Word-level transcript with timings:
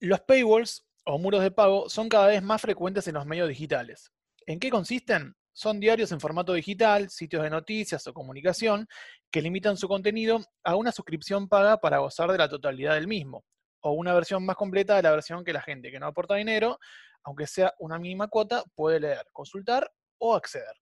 Los 0.00 0.22
paywalls 0.22 0.86
o 1.04 1.18
muros 1.18 1.42
de 1.42 1.50
pago 1.50 1.90
son 1.90 2.08
cada 2.08 2.28
vez 2.28 2.42
más 2.42 2.62
frecuentes 2.62 3.06
en 3.06 3.14
los 3.14 3.26
medios 3.26 3.50
digitales. 3.50 4.10
¿En 4.46 4.58
qué 4.58 4.70
consisten? 4.70 5.36
Son 5.52 5.78
diarios 5.78 6.10
en 6.12 6.20
formato 6.20 6.54
digital, 6.54 7.10
sitios 7.10 7.42
de 7.42 7.50
noticias 7.50 8.06
o 8.06 8.14
comunicación 8.14 8.88
que 9.30 9.42
limitan 9.42 9.76
su 9.76 9.88
contenido 9.88 10.40
a 10.64 10.74
una 10.74 10.90
suscripción 10.90 11.48
paga 11.48 11.76
para 11.76 11.98
gozar 11.98 12.32
de 12.32 12.38
la 12.38 12.48
totalidad 12.48 12.94
del 12.94 13.08
mismo, 13.08 13.44
o 13.82 13.92
una 13.92 14.14
versión 14.14 14.44
más 14.46 14.56
completa 14.56 14.96
de 14.96 15.02
la 15.02 15.10
versión 15.10 15.44
que 15.44 15.52
la 15.52 15.60
gente 15.60 15.90
que 15.90 16.00
no 16.00 16.06
aporta 16.06 16.34
dinero, 16.34 16.78
aunque 17.22 17.46
sea 17.46 17.74
una 17.78 17.98
mínima 17.98 18.28
cuota, 18.28 18.64
puede 18.74 19.00
leer, 19.00 19.26
consultar 19.32 19.92
o 20.16 20.34
acceder. 20.34 20.74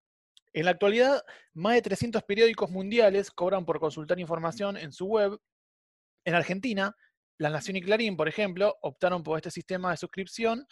En 0.52 0.64
la 0.64 0.70
actualidad, 0.70 1.24
más 1.54 1.74
de 1.74 1.82
300 1.82 2.22
periódicos 2.22 2.70
mundiales 2.70 3.32
cobran 3.32 3.64
por 3.64 3.80
consultar 3.80 4.20
información 4.20 4.76
en 4.76 4.92
su 4.92 5.06
web. 5.06 5.40
En 6.24 6.36
Argentina, 6.36 6.94
La 7.38 7.50
Nación 7.50 7.76
y 7.76 7.82
Clarín, 7.82 8.16
por 8.16 8.28
ejemplo, 8.28 8.76
optaron 8.82 9.22
por 9.22 9.38
este 9.38 9.52
sistema 9.52 9.92
de 9.92 9.96
suscripción 9.96 10.66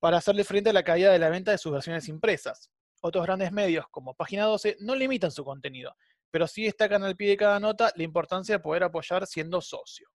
para 0.00 0.16
hacerle 0.16 0.42
frente 0.42 0.70
a 0.70 0.72
la 0.72 0.82
caída 0.82 1.12
de 1.12 1.18
la 1.18 1.28
venta 1.28 1.52
de 1.52 1.58
sus 1.58 1.72
versiones 1.72 2.08
impresas. 2.08 2.70
Otros 3.00 3.24
grandes 3.24 3.52
medios, 3.52 3.86
como 3.92 4.14
Página 4.14 4.44
12, 4.44 4.78
no 4.80 4.96
limitan 4.96 5.30
su 5.30 5.44
contenido, 5.44 5.94
pero 6.32 6.48
sí 6.48 6.64
destacan 6.64 7.04
al 7.04 7.16
pie 7.16 7.30
de 7.30 7.36
cada 7.36 7.60
nota 7.60 7.92
la 7.94 8.02
importancia 8.02 8.56
de 8.56 8.58
poder 8.58 8.82
apoyar 8.82 9.26
siendo 9.28 9.60
socio. 9.60 10.08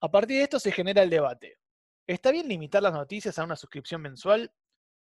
A 0.00 0.10
partir 0.10 0.38
de 0.38 0.42
esto 0.42 0.58
se 0.58 0.72
genera 0.72 1.02
el 1.02 1.10
debate. 1.10 1.58
¿Está 2.08 2.32
bien 2.32 2.48
limitar 2.48 2.82
las 2.82 2.92
noticias 2.92 3.38
a 3.38 3.44
una 3.44 3.54
suscripción 3.54 4.02
mensual? 4.02 4.52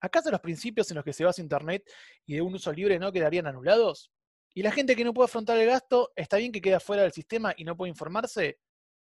¿Acaso 0.01 0.31
los 0.31 0.41
principios 0.41 0.91
en 0.91 0.97
los 0.97 1.05
que 1.05 1.15
se 1.15 1.25
basa 1.25 1.41
Internet 1.41 1.91
y 2.27 2.35
de 2.35 2.43
un 2.43 2.55
uso 2.55 2.71
libre 2.71 2.99
no 2.99 3.13
quedarían 3.13 3.47
anulados? 3.47 4.11
¿Y 4.53 4.63
la 4.63 4.73
gente 4.73 4.95
que 4.95 5.05
no 5.05 5.15
puede 5.15 5.25
afrontar 5.25 5.57
el 5.59 5.69
gasto, 5.69 6.13
está 6.15 6.37
bien 6.37 6.53
que 6.53 6.61
quede 6.61 6.81
fuera 6.81 7.03
del 7.03 7.13
sistema 7.13 7.55
y 7.57 7.65
no 7.65 7.75
puede 7.77 7.89
informarse? 7.89 8.59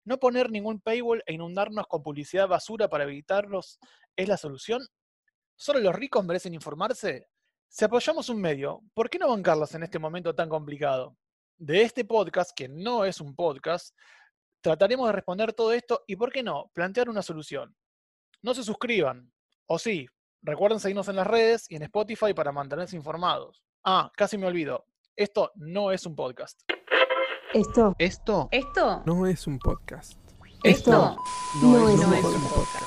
¿No 0.09 0.19
poner 0.19 0.51
ningún 0.51 0.81
paywall 0.81 1.23
e 1.27 1.35
inundarnos 1.35 1.87
con 1.87 2.03
publicidad 2.03 2.49
basura 2.49 2.89
para 2.89 3.05
evitarlos 3.05 3.79
es 4.17 4.27
la 4.27 4.39
solución? 4.39 4.81
¿Solo 5.55 5.81
los 5.81 5.95
ricos 5.95 6.25
merecen 6.25 6.55
informarse? 6.55 7.27
Si 7.69 7.85
apoyamos 7.85 8.31
un 8.31 8.41
medio, 8.41 8.81
¿por 8.95 9.11
qué 9.11 9.19
no 9.19 9.29
bancarlos 9.29 9.75
en 9.75 9.83
este 9.83 9.99
momento 9.99 10.35
tan 10.35 10.49
complicado? 10.49 11.19
De 11.59 11.83
este 11.83 12.07
podcast, 12.07 12.53
que 12.57 12.71
no 12.71 13.05
es 13.05 13.21
un 13.21 13.37
podcast, 13.37 13.95
trataremos 14.63 15.09
de 15.09 15.13
responder 15.13 15.53
todo 15.53 15.75
esto 15.75 16.05
y, 16.07 16.17
¿por 16.17 16.33
qué 16.33 16.43
no?, 16.43 16.71
plantear 16.73 17.11
una 17.11 17.21
solución. 17.21 17.77
No 18.41 18.55
se 18.55 18.65
suscriban, 18.65 19.31
o 19.67 19.79
sí, 19.79 20.07
recuerden 20.41 20.81
seguirnos 20.81 21.09
en 21.09 21.17
las 21.17 21.27
redes 21.27 21.67
y 21.69 21.77
en 21.77 21.83
Spotify 21.83 22.33
para 22.33 22.51
mantenerse 22.51 22.97
informados. 22.97 23.63
Ah, 23.85 24.11
casi 24.17 24.39
me 24.39 24.47
olvido, 24.47 24.87
esto 25.15 25.53
no 25.57 25.93
es 25.93 26.07
un 26.07 26.17
podcast. 26.17 26.63
Esto. 27.55 27.97
Esto. 27.99 28.49
Esto. 28.51 29.03
No 29.07 29.27
es 29.27 29.47
un 29.47 29.59
podcast. 29.59 30.19
Esto. 30.63 31.17
No, 31.63 31.89
es, 31.89 31.95
es 31.99 32.05
un 32.05 32.13
un 32.13 32.43
podcast. 32.43 32.85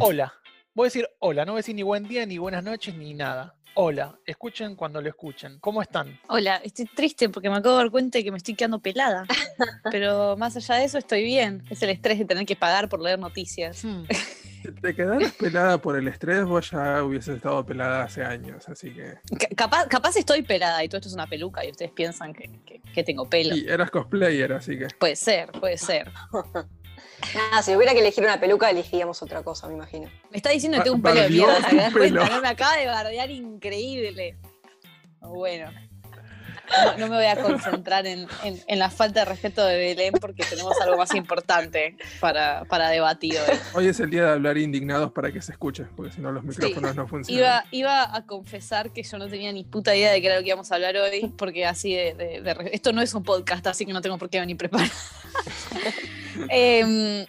Hola. 0.00 0.34
Voy 0.74 0.84
a 0.84 0.88
decir 0.88 1.08
hola, 1.20 1.46
no 1.46 1.52
voy 1.52 1.60
a 1.60 1.60
decir 1.60 1.74
ni 1.76 1.82
buen 1.82 2.06
día, 2.06 2.26
ni 2.26 2.36
buenas 2.36 2.62
noches, 2.62 2.94
ni 2.94 3.14
nada. 3.14 3.54
Hola, 3.72 4.18
escuchen 4.26 4.76
cuando 4.76 5.00
lo 5.00 5.08
escuchen. 5.08 5.58
¿Cómo 5.60 5.80
están? 5.80 6.20
Hola, 6.28 6.56
estoy 6.62 6.84
triste 6.84 7.30
porque 7.30 7.48
me 7.48 7.56
acabo 7.56 7.76
de 7.76 7.84
dar 7.84 7.90
cuenta 7.90 8.18
de 8.18 8.24
que 8.24 8.30
me 8.30 8.36
estoy 8.36 8.54
quedando 8.54 8.80
pelada. 8.80 9.24
Pero 9.90 10.36
más 10.36 10.56
allá 10.56 10.74
de 10.74 10.84
eso 10.84 10.98
estoy 10.98 11.24
bien. 11.24 11.64
Es 11.70 11.82
el 11.82 11.88
estrés 11.88 12.18
de 12.18 12.26
tener 12.26 12.44
que 12.44 12.54
pagar 12.54 12.90
por 12.90 13.00
leer 13.00 13.18
noticias. 13.18 13.82
Hmm, 13.82 14.02
te 14.72 14.94
quedaras 14.94 15.32
pelada 15.32 15.78
por 15.78 15.96
el 15.96 16.08
estrés, 16.08 16.44
vos 16.44 16.70
ya 16.70 17.02
hubieses 17.02 17.36
estado 17.36 17.64
pelada 17.64 18.02
hace 18.04 18.22
años, 18.24 18.68
así 18.68 18.92
que. 18.92 19.14
Ca- 19.38 19.48
Capaz, 19.56 19.86
capaz 19.88 20.16
estoy 20.16 20.42
pelada 20.42 20.82
y 20.84 20.88
todo 20.88 20.98
esto 20.98 21.08
es 21.08 21.14
una 21.14 21.26
peluca 21.26 21.64
y 21.64 21.70
ustedes 21.70 21.90
piensan 21.92 22.32
que, 22.32 22.50
que- 22.66 22.80
que 22.80 23.02
tengo 23.04 23.28
pelo. 23.28 23.56
Y 23.56 23.66
eras 23.68 23.90
cosplayer, 23.90 24.52
así 24.52 24.78
que. 24.78 24.86
Puede 24.98 25.16
ser, 25.16 25.50
puede 25.52 25.78
ser. 25.78 26.10
Nada, 27.34 27.62
si 27.62 27.74
hubiera 27.74 27.92
que 27.92 28.00
elegir 28.00 28.22
una 28.24 28.38
peluca, 28.38 28.68
elegiríamos 28.70 29.22
otra 29.22 29.42
cosa, 29.42 29.66
me 29.68 29.74
imagino. 29.74 30.10
Me 30.30 30.36
está 30.36 30.50
diciendo 30.50 30.78
que 30.78 30.84
tengo 30.84 30.96
un 30.96 31.02
pelo 31.02 31.22
de 31.22 31.30
mierda, 31.30 31.68
¿te 31.68 31.76
das 31.76 31.92
cuenta? 31.92 32.28
No 32.28 32.40
me 32.42 32.48
acaba 32.48 32.76
de 32.76 32.86
bardear 32.86 33.30
increíble. 33.30 34.36
Bueno. 35.20 35.70
No, 36.84 36.98
no 36.98 37.08
me 37.08 37.16
voy 37.16 37.26
a 37.26 37.36
concentrar 37.36 38.06
en, 38.06 38.26
en- 38.42 38.60
en 38.66 38.78
la 38.78 38.90
falta 38.90 39.20
de 39.20 39.26
respeto 39.26 39.64
de 39.64 39.76
Belén 39.76 40.14
porque 40.20 40.44
tenemos 40.48 40.80
algo 40.80 40.96
más 40.96 41.14
importante 41.14 41.96
para, 42.20 42.64
para 42.64 42.88
debatir 42.88 43.34
hoy. 43.36 43.58
Hoy 43.74 43.86
es 43.88 44.00
el 44.00 44.10
día 44.10 44.24
de 44.24 44.30
hablar 44.32 44.56
indignados 44.58 45.12
para 45.12 45.30
que 45.30 45.42
se 45.42 45.52
escuche, 45.52 45.84
porque 45.96 46.12
si 46.12 46.20
no 46.20 46.32
los 46.32 46.42
micrófonos 46.42 46.96
no 46.96 47.06
funcionan. 47.06 47.38
Iba, 47.40 47.64
iba 47.70 48.16
a 48.16 48.26
confesar 48.26 48.90
que 48.92 49.02
yo 49.02 49.18
no 49.18 49.28
tenía 49.28 49.52
ni 49.52 49.64
puta 49.64 49.94
idea 49.94 50.12
de 50.12 50.20
qué 50.20 50.26
era 50.28 50.36
lo 50.36 50.42
que 50.42 50.48
íbamos 50.48 50.72
a 50.72 50.76
hablar 50.76 50.96
hoy, 50.96 51.32
porque 51.36 51.66
así 51.66 51.94
de, 51.94 52.14
de- 52.14 52.40
de 52.40 52.54
re- 52.54 52.70
esto 52.74 52.92
no 52.92 53.02
es 53.02 53.12
un 53.14 53.22
podcast, 53.22 53.66
así 53.66 53.84
que 53.86 53.92
no 53.92 54.00
tengo 54.00 54.16
por 54.18 54.30
qué 54.30 54.40
venir 54.40 54.56
preparada. 54.56 54.90
Em, 56.48 57.26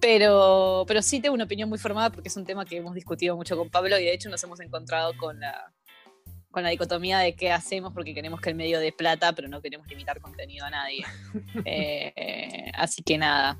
pero, 0.00 0.84
pero 0.88 1.02
sí 1.02 1.20
tengo 1.20 1.34
una 1.34 1.44
opinión 1.44 1.68
muy 1.68 1.78
formada 1.78 2.10
porque 2.10 2.28
es 2.28 2.36
un 2.36 2.44
tema 2.46 2.64
que 2.64 2.76
hemos 2.78 2.94
discutido 2.94 3.36
mucho 3.36 3.56
con 3.56 3.68
Pablo 3.68 3.98
y 3.98 4.04
de 4.04 4.14
hecho 4.14 4.28
nos 4.30 4.42
hemos 4.44 4.60
encontrado 4.60 5.12
con 5.18 5.38
la, 5.40 5.72
con 6.56 6.62
la 6.62 6.70
dicotomía 6.70 7.18
de 7.18 7.34
qué 7.34 7.52
hacemos 7.52 7.92
porque 7.92 8.14
queremos 8.14 8.40
que 8.40 8.48
el 8.48 8.56
medio 8.56 8.80
dé 8.80 8.90
plata, 8.90 9.34
pero 9.34 9.46
no 9.46 9.60
queremos 9.60 9.86
limitar 9.88 10.22
contenido 10.22 10.64
a 10.64 10.70
nadie. 10.70 11.04
Eh, 11.66 12.70
así 12.74 13.02
que 13.02 13.18
nada. 13.18 13.58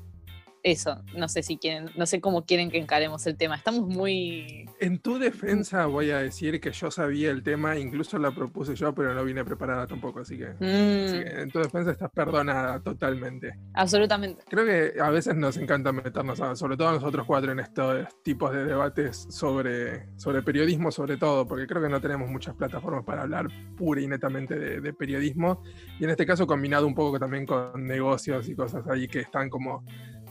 Eso, 0.71 1.01
no 1.15 1.29
sé 1.29 1.43
si 1.43 1.57
quieren, 1.57 1.89
no 1.95 2.05
sé 2.05 2.19
cómo 2.19 2.43
quieren 2.45 2.69
que 2.69 2.77
encaremos 2.77 3.25
el 3.25 3.37
tema. 3.37 3.55
Estamos 3.55 3.87
muy 3.87 4.65
En 4.81 4.99
tu 4.99 5.17
defensa 5.17 5.85
voy 5.85 6.11
a 6.11 6.17
decir 6.17 6.59
que 6.59 6.71
yo 6.73 6.91
sabía 6.91 7.31
el 7.31 7.41
tema, 7.41 7.77
incluso 7.77 8.17
la 8.19 8.31
propuse 8.31 8.75
yo, 8.75 8.93
pero 8.93 9.13
no 9.13 9.23
vine 9.23 9.45
preparada 9.45 9.87
tampoco, 9.87 10.19
así 10.19 10.37
que, 10.37 10.47
así 10.47 10.59
Mm, 10.65 11.23
que 11.23 11.41
en 11.43 11.51
tu 11.51 11.59
defensa 11.59 11.91
estás 11.91 12.11
perdonada 12.11 12.81
totalmente. 12.81 13.53
absolutamente. 13.73 14.43
Creo 14.49 14.65
que 14.65 14.99
a 14.99 15.09
veces 15.09 15.37
nos 15.37 15.55
encanta 15.55 15.93
meternos, 15.93 16.41
a- 16.41 16.53
sobre 16.57 16.75
todo 16.75 16.89
a 16.89 16.93
nosotros 16.93 17.25
cuatro, 17.25 17.53
en 17.53 17.59
estos 17.61 18.05
tipos 18.21 18.51
de 18.51 18.65
debates 18.65 19.25
sobre, 19.29 20.09
sobre 20.17 20.41
periodismo, 20.43 20.91
sobre 20.91 21.15
todo, 21.15 21.47
porque 21.47 21.65
creo 21.65 21.81
que 21.81 21.89
no 21.89 22.01
tenemos 22.01 22.29
muchas 22.29 22.55
plataformas 22.55 23.05
para 23.05 23.21
hablar 23.21 23.47
pura 23.77 24.01
y 24.01 24.07
netamente 24.07 24.59
de, 24.59 24.81
de 24.81 24.93
periodismo, 24.93 25.61
y 25.97 26.03
en 26.03 26.09
este 26.09 26.25
caso 26.25 26.45
combinado 26.45 26.85
un 26.87 26.93
poco 26.93 27.17
también 27.17 27.45
con 27.45 27.85
negocios 27.85 28.49
y 28.49 28.55
cosas 28.55 28.85
ahí 28.89 29.07
que 29.07 29.21
están 29.21 29.49
como 29.49 29.81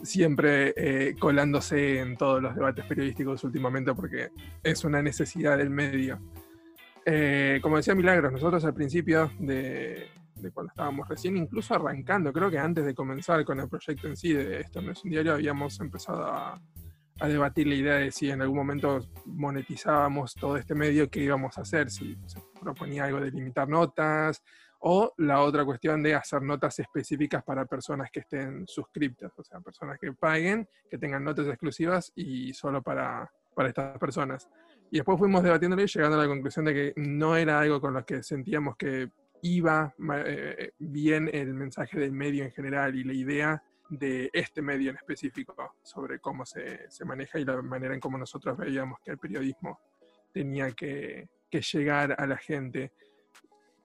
siempre 0.02 0.72
eh, 0.76 1.16
colándose 1.18 2.00
en 2.00 2.16
todos 2.16 2.42
los 2.42 2.54
debates 2.54 2.84
periodísticos 2.86 3.42
últimamente, 3.44 3.94
porque 3.94 4.30
es 4.62 4.84
una 4.84 5.02
necesidad 5.02 5.58
del 5.58 5.70
medio. 5.70 6.20
Eh, 7.04 7.60
como 7.62 7.76
decía 7.76 7.94
Milagros, 7.94 8.32
nosotros 8.32 8.64
al 8.64 8.74
principio 8.74 9.30
de, 9.38 10.10
cuando 10.52 10.70
estábamos 10.70 11.08
recién, 11.08 11.36
incluso 11.36 11.74
arrancando, 11.74 12.32
creo 12.32 12.50
que 12.50 12.58
antes 12.58 12.84
de 12.84 12.94
comenzar 12.94 13.44
con 13.44 13.60
el 13.60 13.68
proyecto 13.68 14.08
en 14.08 14.16
sí 14.16 14.32
de 14.32 14.60
esto 14.60 14.82
no 14.82 14.92
es 14.92 15.04
un 15.04 15.10
diario, 15.10 15.34
habíamos 15.34 15.78
empezado 15.80 16.24
a, 16.26 16.60
a 17.20 17.28
debatir 17.28 17.66
la 17.66 17.74
idea 17.74 17.94
de 17.94 18.10
si 18.12 18.30
en 18.30 18.42
algún 18.42 18.58
momento 18.58 19.00
monetizábamos 19.24 20.34
todo 20.34 20.56
este 20.56 20.74
medio, 20.74 21.08
qué 21.08 21.20
íbamos 21.20 21.56
a 21.58 21.62
hacer, 21.62 21.90
si 21.90 22.16
se 22.26 22.40
proponía 22.60 23.04
algo 23.04 23.20
de 23.20 23.30
limitar 23.30 23.68
notas, 23.68 24.42
o 24.88 25.12
la 25.16 25.40
otra 25.40 25.64
cuestión 25.64 26.00
de 26.00 26.14
hacer 26.14 26.40
notas 26.42 26.78
específicas 26.78 27.42
para 27.42 27.66
personas 27.66 28.08
que 28.08 28.20
estén 28.20 28.68
suscriptas, 28.68 29.32
o 29.36 29.42
sea, 29.42 29.58
personas 29.58 29.98
que 29.98 30.12
paguen, 30.12 30.68
que 30.88 30.96
tengan 30.96 31.24
notas 31.24 31.48
exclusivas 31.48 32.12
y 32.14 32.54
solo 32.54 32.80
para, 32.82 33.28
para 33.52 33.70
estas 33.70 33.98
personas. 33.98 34.48
Y 34.92 34.98
después 34.98 35.18
fuimos 35.18 35.42
debatiéndolo 35.42 35.82
y 35.82 35.88
llegando 35.88 36.16
a 36.16 36.22
la 36.22 36.28
conclusión 36.28 36.66
de 36.66 36.74
que 36.74 36.92
no 36.98 37.36
era 37.36 37.58
algo 37.58 37.80
con 37.80 37.94
lo 37.94 38.06
que 38.06 38.22
sentíamos 38.22 38.76
que 38.76 39.10
iba 39.42 39.92
eh, 40.24 40.70
bien 40.78 41.28
el 41.32 41.52
mensaje 41.54 41.98
del 41.98 42.12
medio 42.12 42.44
en 42.44 42.52
general 42.52 42.94
y 42.94 43.02
la 43.02 43.12
idea 43.12 43.62
de 43.90 44.30
este 44.32 44.62
medio 44.62 44.90
en 44.90 44.98
específico 44.98 45.74
sobre 45.82 46.20
cómo 46.20 46.46
se, 46.46 46.88
se 46.92 47.04
maneja 47.04 47.40
y 47.40 47.44
la 47.44 47.60
manera 47.60 47.92
en 47.92 47.98
cómo 47.98 48.18
nosotros 48.18 48.56
veíamos 48.56 49.00
que 49.00 49.10
el 49.10 49.18
periodismo 49.18 49.80
tenía 50.32 50.70
que, 50.70 51.28
que 51.50 51.60
llegar 51.60 52.14
a 52.16 52.24
la 52.26 52.36
gente. 52.36 52.92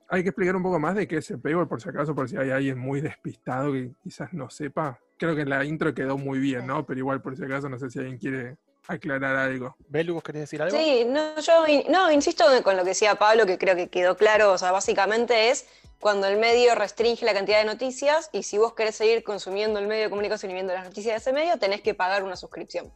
Hay 0.08 0.22
que 0.22 0.28
explicar 0.30 0.54
un 0.56 0.62
poco 0.62 0.78
más 0.78 0.94
de 0.94 1.08
qué 1.08 1.16
es 1.18 1.30
el 1.30 1.40
paywall, 1.40 1.68
por 1.68 1.80
si 1.80 1.88
acaso, 1.88 2.14
por 2.14 2.28
si 2.28 2.36
hay 2.36 2.50
alguien 2.50 2.78
muy 2.78 3.00
despistado 3.00 3.72
que 3.72 3.92
quizás 4.02 4.32
no 4.32 4.50
sepa. 4.50 4.98
Creo 5.18 5.34
que 5.34 5.44
la 5.44 5.64
intro 5.64 5.94
quedó 5.94 6.18
muy 6.18 6.38
bien, 6.38 6.66
¿no? 6.66 6.84
Pero 6.84 6.98
igual, 6.98 7.22
por 7.22 7.36
si 7.36 7.44
acaso, 7.44 7.68
no 7.68 7.78
sé 7.78 7.88
si 7.90 7.98
alguien 7.98 8.18
quiere 8.18 8.56
aclarar 8.88 9.36
algo. 9.36 9.76
Belu, 9.88 10.14
¿vos 10.14 10.22
querés 10.22 10.42
decir 10.42 10.60
algo? 10.60 10.76
Sí, 10.76 11.04
no, 11.06 11.38
yo 11.40 11.66
in- 11.68 11.84
no, 11.88 12.10
insisto 12.10 12.44
con 12.62 12.76
lo 12.76 12.82
que 12.82 12.90
decía 12.90 13.14
Pablo, 13.14 13.46
que 13.46 13.56
creo 13.56 13.76
que 13.76 13.88
quedó 13.88 14.16
claro. 14.16 14.52
O 14.52 14.58
sea, 14.58 14.72
básicamente 14.72 15.50
es 15.50 15.66
cuando 16.00 16.26
el 16.26 16.36
medio 16.38 16.74
restringe 16.74 17.24
la 17.24 17.32
cantidad 17.32 17.58
de 17.60 17.64
noticias 17.64 18.28
y 18.32 18.42
si 18.42 18.58
vos 18.58 18.74
querés 18.74 18.96
seguir 18.96 19.22
consumiendo 19.22 19.78
el 19.78 19.86
medio 19.86 20.04
de 20.04 20.10
comunicación 20.10 20.50
y 20.50 20.54
viendo 20.54 20.74
las 20.74 20.84
noticias 20.84 21.14
de 21.14 21.18
ese 21.18 21.32
medio, 21.32 21.58
tenés 21.58 21.80
que 21.80 21.94
pagar 21.94 22.24
una 22.24 22.34
suscripción. 22.36 22.92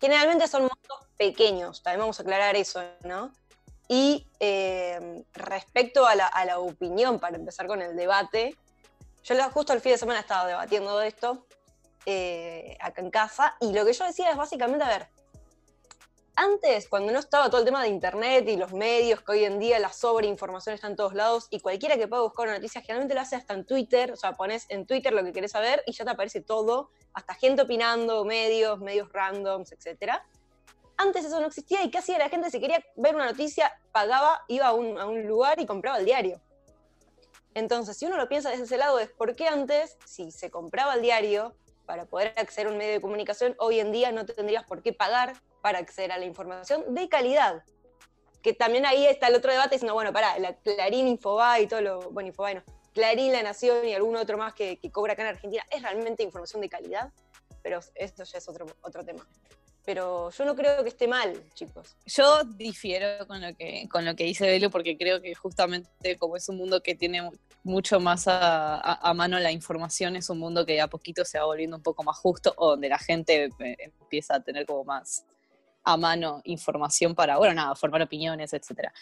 Generalmente 0.00 0.46
son 0.48 0.62
montos 0.62 1.08
pequeños, 1.16 1.82
también 1.82 2.00
vamos 2.00 2.18
a 2.18 2.22
aclarar 2.22 2.54
eso, 2.56 2.82
¿no? 3.04 3.32
Y 3.88 4.26
eh, 4.40 5.24
respecto 5.34 6.06
a 6.06 6.14
la, 6.14 6.26
a 6.26 6.44
la 6.44 6.58
opinión, 6.58 7.18
para 7.18 7.36
empezar 7.36 7.66
con 7.66 7.82
el 7.82 7.96
debate, 7.96 8.56
yo 9.24 9.34
justo 9.50 9.72
el 9.72 9.80
fin 9.80 9.92
de 9.92 9.98
semana 9.98 10.20
estaba 10.20 10.46
debatiendo 10.46 10.98
de 10.98 11.08
esto 11.08 11.46
eh, 12.06 12.76
acá 12.80 13.00
en 13.00 13.10
casa 13.10 13.56
y 13.60 13.72
lo 13.72 13.84
que 13.84 13.92
yo 13.92 14.04
decía 14.04 14.30
es 14.30 14.36
básicamente, 14.36 14.84
a 14.84 14.88
ver, 14.88 15.08
Antes, 16.34 16.88
cuando 16.88 17.12
no 17.12 17.18
estaba 17.18 17.50
todo 17.50 17.60
el 17.60 17.66
tema 17.66 17.82
de 17.82 17.90
internet 17.90 18.48
y 18.48 18.56
los 18.56 18.72
medios, 18.72 19.20
que 19.20 19.32
hoy 19.32 19.44
en 19.44 19.58
día 19.58 19.78
la 19.78 19.92
sobreinformación 19.92 20.74
está 20.74 20.86
en 20.86 20.96
todos 20.96 21.12
lados, 21.12 21.46
y 21.50 21.60
cualquiera 21.60 21.98
que 21.98 22.08
pueda 22.08 22.22
buscar 22.22 22.46
una 22.46 22.56
noticia 22.56 22.80
generalmente 22.80 23.14
lo 23.14 23.20
hace 23.20 23.36
hasta 23.36 23.52
en 23.52 23.66
Twitter, 23.66 24.12
o 24.12 24.16
sea, 24.16 24.32
pones 24.32 24.64
en 24.70 24.86
Twitter 24.86 25.12
lo 25.12 25.22
que 25.22 25.32
querés 25.32 25.50
saber 25.50 25.82
y 25.86 25.92
ya 25.92 26.06
te 26.06 26.10
aparece 26.10 26.40
todo, 26.40 26.90
hasta 27.12 27.34
gente 27.34 27.62
opinando, 27.62 28.24
medios, 28.24 28.80
medios 28.80 29.12
randoms, 29.12 29.72
etc. 29.72 30.22
Antes 30.96 31.24
eso 31.24 31.40
no 31.40 31.46
existía 31.46 31.82
y 31.82 31.90
casi 31.90 32.12
la 32.12 32.28
gente 32.28 32.50
si 32.50 32.60
quería 32.60 32.84
ver 32.96 33.14
una 33.14 33.26
noticia, 33.26 33.72
pagaba, 33.92 34.42
iba 34.48 34.66
a 34.66 34.72
un, 34.74 34.98
a 34.98 35.06
un 35.06 35.26
lugar 35.26 35.60
y 35.60 35.66
compraba 35.66 35.98
el 35.98 36.04
diario. 36.04 36.40
Entonces, 37.54 37.96
si 37.98 38.06
uno 38.06 38.16
lo 38.16 38.28
piensa 38.28 38.50
desde 38.50 38.64
ese 38.64 38.76
lado, 38.76 38.98
es 38.98 39.10
por 39.10 39.34
qué 39.36 39.46
antes, 39.46 39.98
si 40.06 40.30
se 40.30 40.50
compraba 40.50 40.94
el 40.94 41.02
diario 41.02 41.54
para 41.84 42.06
poder 42.06 42.32
acceder 42.36 42.68
a 42.68 42.70
un 42.70 42.78
medio 42.78 42.92
de 42.92 43.00
comunicación, 43.00 43.54
hoy 43.58 43.80
en 43.80 43.92
día 43.92 44.12
no 44.12 44.24
te 44.24 44.32
tendrías 44.32 44.64
por 44.64 44.82
qué 44.82 44.92
pagar 44.92 45.34
para 45.60 45.78
acceder 45.78 46.12
a 46.12 46.18
la 46.18 46.24
información 46.24 46.94
de 46.94 47.08
calidad. 47.08 47.64
Que 48.42 48.54
también 48.54 48.86
ahí 48.86 49.06
está 49.06 49.28
el 49.28 49.34
otro 49.34 49.52
debate, 49.52 49.76
diciendo, 49.76 49.94
bueno, 49.94 50.12
para 50.12 50.38
la 50.38 50.54
Clarín, 50.56 51.06
Infobae 51.08 51.62
y 51.62 51.66
todo 51.66 51.80
lo, 51.80 52.10
bueno, 52.10 52.28
Infobae 52.28 52.54
no, 52.56 52.62
Clarín, 52.94 53.32
La 53.32 53.42
Nación 53.42 53.86
y 53.86 53.94
algún 53.94 54.16
otro 54.16 54.38
más 54.38 54.54
que, 54.54 54.78
que 54.78 54.90
cobra 54.90 55.12
acá 55.12 55.22
en 55.22 55.28
Argentina, 55.28 55.64
¿es 55.70 55.82
realmente 55.82 56.22
información 56.22 56.60
de 56.60 56.68
calidad? 56.68 57.12
Pero 57.62 57.80
esto 57.94 58.24
ya 58.24 58.38
es 58.38 58.48
otro, 58.48 58.66
otro 58.82 59.04
tema 59.04 59.26
pero 59.84 60.30
yo 60.30 60.44
no 60.44 60.54
creo 60.54 60.82
que 60.82 60.90
esté 60.90 61.08
mal, 61.08 61.42
chicos. 61.54 61.96
Yo 62.06 62.44
difiero 62.44 63.26
con 63.26 63.40
lo 63.40 63.54
que, 63.54 63.88
con 63.90 64.04
lo 64.04 64.14
que 64.14 64.24
dice 64.24 64.46
Belo 64.46 64.70
porque 64.70 64.96
creo 64.96 65.20
que 65.20 65.34
justamente 65.34 66.16
como 66.18 66.36
es 66.36 66.48
un 66.48 66.56
mundo 66.56 66.82
que 66.82 66.94
tiene 66.94 67.28
mucho 67.64 68.00
más 68.00 68.24
a, 68.26 69.12
mano 69.14 69.38
la 69.38 69.52
información, 69.52 70.16
es 70.16 70.30
un 70.30 70.38
mundo 70.38 70.66
que 70.66 70.80
a 70.80 70.88
poquito 70.88 71.24
se 71.24 71.38
va 71.38 71.44
volviendo 71.44 71.76
un 71.76 71.82
poco 71.82 72.02
más 72.02 72.16
justo, 72.16 72.52
o 72.56 72.70
donde 72.70 72.88
la 72.88 72.98
gente 72.98 73.50
eh, 73.58 73.76
empieza 74.00 74.36
a 74.36 74.40
tener 74.40 74.66
como 74.66 74.84
más 74.84 75.24
a 75.84 75.96
mano 75.96 76.40
información 76.44 77.14
para, 77.14 77.38
bueno, 77.38 77.54
nada, 77.54 77.74
formar 77.74 78.02
opiniones, 78.02 78.52
etcétera. 78.52 78.92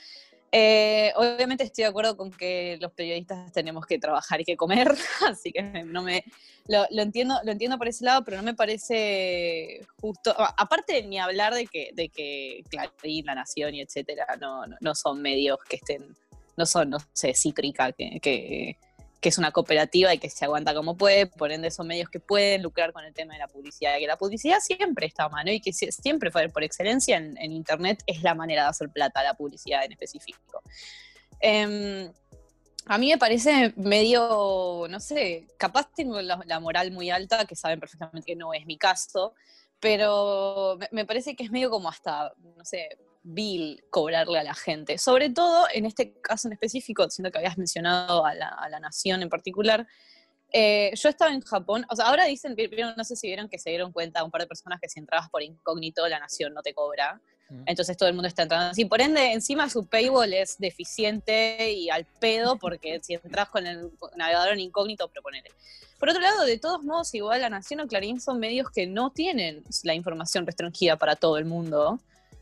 Eh, 0.52 1.12
obviamente 1.14 1.62
estoy 1.62 1.84
de 1.84 1.90
acuerdo 1.90 2.16
con 2.16 2.30
que 2.30 2.76
los 2.80 2.92
periodistas 2.92 3.52
tenemos 3.52 3.86
que 3.86 3.98
trabajar 3.98 4.40
y 4.40 4.44
que 4.44 4.56
comer, 4.56 4.92
así 5.28 5.52
que 5.52 5.62
no 5.62 6.02
me 6.02 6.24
lo, 6.66 6.86
entiendo, 6.90 7.36
lo 7.44 7.52
entiendo 7.52 7.78
por 7.78 7.86
ese 7.86 8.04
lado, 8.04 8.24
pero 8.24 8.36
no 8.36 8.42
me 8.42 8.54
parece 8.54 9.86
justo. 10.00 10.34
Aparte 10.56 11.02
ni 11.04 11.18
hablar 11.18 11.54
de 11.54 11.66
que, 11.66 12.64
Clarín, 12.68 13.26
La 13.26 13.34
Nación 13.34 13.74
y 13.74 13.80
etcétera, 13.80 14.26
no, 14.40 14.64
no, 14.80 14.94
son 14.94 15.22
medios 15.22 15.58
que 15.68 15.76
estén, 15.76 16.16
no 16.56 16.66
son, 16.66 16.90
no 16.90 16.98
sé, 17.12 17.34
cítrica, 17.34 17.92
que 17.92 18.76
es 19.28 19.38
una 19.38 19.52
cooperativa 19.52 20.14
y 20.14 20.18
que 20.18 20.30
se 20.30 20.44
aguanta 20.44 20.74
como 20.74 20.96
puede, 20.96 21.26
por 21.26 21.52
ende 21.52 21.70
son 21.70 21.86
medios 21.86 22.08
que 22.08 22.20
pueden 22.20 22.62
lucrar 22.62 22.92
con 22.92 23.04
el 23.04 23.12
tema 23.12 23.34
de 23.34 23.38
la 23.38 23.48
publicidad, 23.48 23.98
que 23.98 24.06
la 24.06 24.16
publicidad 24.16 24.58
siempre 24.60 25.06
está 25.06 25.24
a 25.24 25.28
mano 25.28 25.52
y 25.52 25.60
que 25.60 25.72
siempre 25.72 26.30
fue 26.30 26.48
por 26.48 26.64
excelencia 26.64 27.16
en, 27.16 27.52
Internet 27.52 28.02
es 28.06 28.22
la 28.22 28.34
manera 28.34 28.62
de 28.62 28.68
hacer 28.70 28.88
plata, 28.88 29.22
la 29.22 29.34
publicidad 29.34 29.84
en 29.84 29.92
específico. 29.92 30.62
Em, 31.40 32.10
a 32.86 32.98
mí 32.98 33.10
me 33.10 33.18
parece 33.18 33.74
medio, 33.76 34.86
no 34.88 35.00
sé, 35.00 35.46
capaz 35.58 35.92
tengo 35.94 36.20
la, 36.22 36.60
moral 36.60 36.90
muy 36.90 37.10
alta, 37.10 37.44
que 37.44 37.54
saben 37.54 37.78
perfectamente 37.78 38.24
que 38.26 38.36
no 38.36 38.54
es 38.54 38.64
mi 38.64 38.78
caso, 38.78 39.34
pero 39.80 40.78
me 40.90 41.04
parece 41.04 41.36
que 41.36 41.44
es 41.44 41.50
medio 41.50 41.70
como 41.70 41.88
hasta, 41.88 42.32
no 42.56 42.64
sé, 42.64 42.88
vil 43.22 43.84
cobrarle 43.90 44.38
a 44.38 44.44
la 44.44 44.54
gente. 44.54 44.98
Sobre 44.98 45.30
todo 45.30 45.66
en 45.72 45.86
este 45.86 46.12
caso 46.20 46.48
en 46.48 46.52
específico, 46.52 47.08
siendo 47.10 47.30
que 47.30 47.38
habías 47.38 47.58
mencionado 47.58 48.24
a 48.24 48.34
la, 48.34 48.80
nación 48.80 49.22
en 49.22 49.28
particular. 49.28 49.86
Eh, 50.52 50.92
yo 50.96 51.08
estaba 51.08 51.32
en 51.32 51.42
Japón, 51.42 51.86
o 51.88 51.94
sea, 51.94 52.06
ahora 52.06 52.24
dicen, 52.24 52.56
no 52.96 53.04
sé 53.04 53.14
si 53.14 53.28
vieron 53.28 53.48
que 53.48 53.58
se 53.58 53.70
dieron 53.70 53.92
cuenta 53.92 54.24
un 54.24 54.32
par 54.32 54.40
de 54.40 54.48
personas 54.48 54.80
que 54.80 54.88
si 54.88 54.98
entrabas 54.98 55.30
por 55.30 55.42
incógnito, 55.42 56.08
la 56.08 56.18
nación 56.18 56.54
no 56.54 56.62
te 56.62 56.74
cobra. 56.74 57.20
Entonces 57.66 57.96
todo 57.96 58.08
el 58.08 58.14
mundo 58.14 58.28
está 58.28 58.42
entrando 58.42 58.70
así. 58.70 58.84
Por 58.84 59.00
ende, 59.00 59.32
encima 59.32 59.68
su 59.68 59.84
paywall 59.84 60.32
es 60.32 60.56
deficiente 60.58 61.72
y 61.72 61.90
al 61.90 62.04
pedo, 62.04 62.56
porque 62.56 63.00
si 63.02 63.14
entras 63.14 63.48
con 63.48 63.66
el 63.66 63.90
navegador 64.16 64.52
en 64.52 64.60
incógnito, 64.60 65.08
proponele. 65.08 65.50
Por 65.98 66.10
otro 66.10 66.22
lado, 66.22 66.44
de 66.44 66.58
todos 66.58 66.84
modos, 66.84 67.12
igual 67.14 67.40
La 67.40 67.50
Nación 67.50 67.80
o 67.80 67.88
Clarín 67.88 68.20
son 68.20 68.38
medios 68.38 68.70
que 68.70 68.86
no 68.86 69.10
tienen 69.10 69.64
la 69.82 69.94
información 69.94 70.46
restringida 70.46 70.96
para 70.96 71.16
todo 71.16 71.38
el 71.38 71.44
mundo 71.44 71.98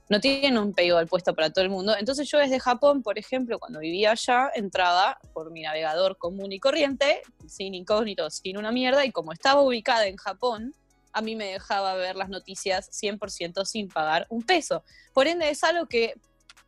no 0.08 0.20
tienen 0.20 0.58
un 0.58 0.72
paywall 0.72 1.06
puesto 1.06 1.34
para 1.34 1.50
todo 1.50 1.64
el 1.64 1.70
mundo. 1.70 1.94
Entonces 1.96 2.28
yo 2.30 2.38
desde 2.38 2.60
Japón, 2.60 3.02
por 3.02 3.18
ejemplo, 3.18 3.58
cuando 3.58 3.80
vivía 3.80 4.12
allá, 4.12 4.50
entraba 4.54 5.18
por 5.34 5.50
mi 5.50 5.62
navegador 5.62 6.16
común 6.16 6.52
y 6.52 6.60
corriente, 6.60 7.22
sin 7.46 7.74
incógnito, 7.74 8.30
sin 8.30 8.56
una 8.56 8.72
mierda, 8.72 9.04
y 9.04 9.12
como 9.12 9.32
estaba 9.32 9.60
ubicada 9.60 10.06
en 10.06 10.16
Japón, 10.16 10.74
a 11.12 11.20
mí 11.20 11.36
me 11.36 11.46
dejaba 11.46 11.94
ver 11.94 12.16
las 12.16 12.28
noticias 12.28 12.90
100% 12.90 13.64
sin 13.64 13.88
pagar 13.88 14.26
un 14.30 14.42
peso. 14.42 14.82
Por 15.12 15.26
ende, 15.26 15.50
es 15.50 15.64
algo 15.64 15.86
que 15.86 16.14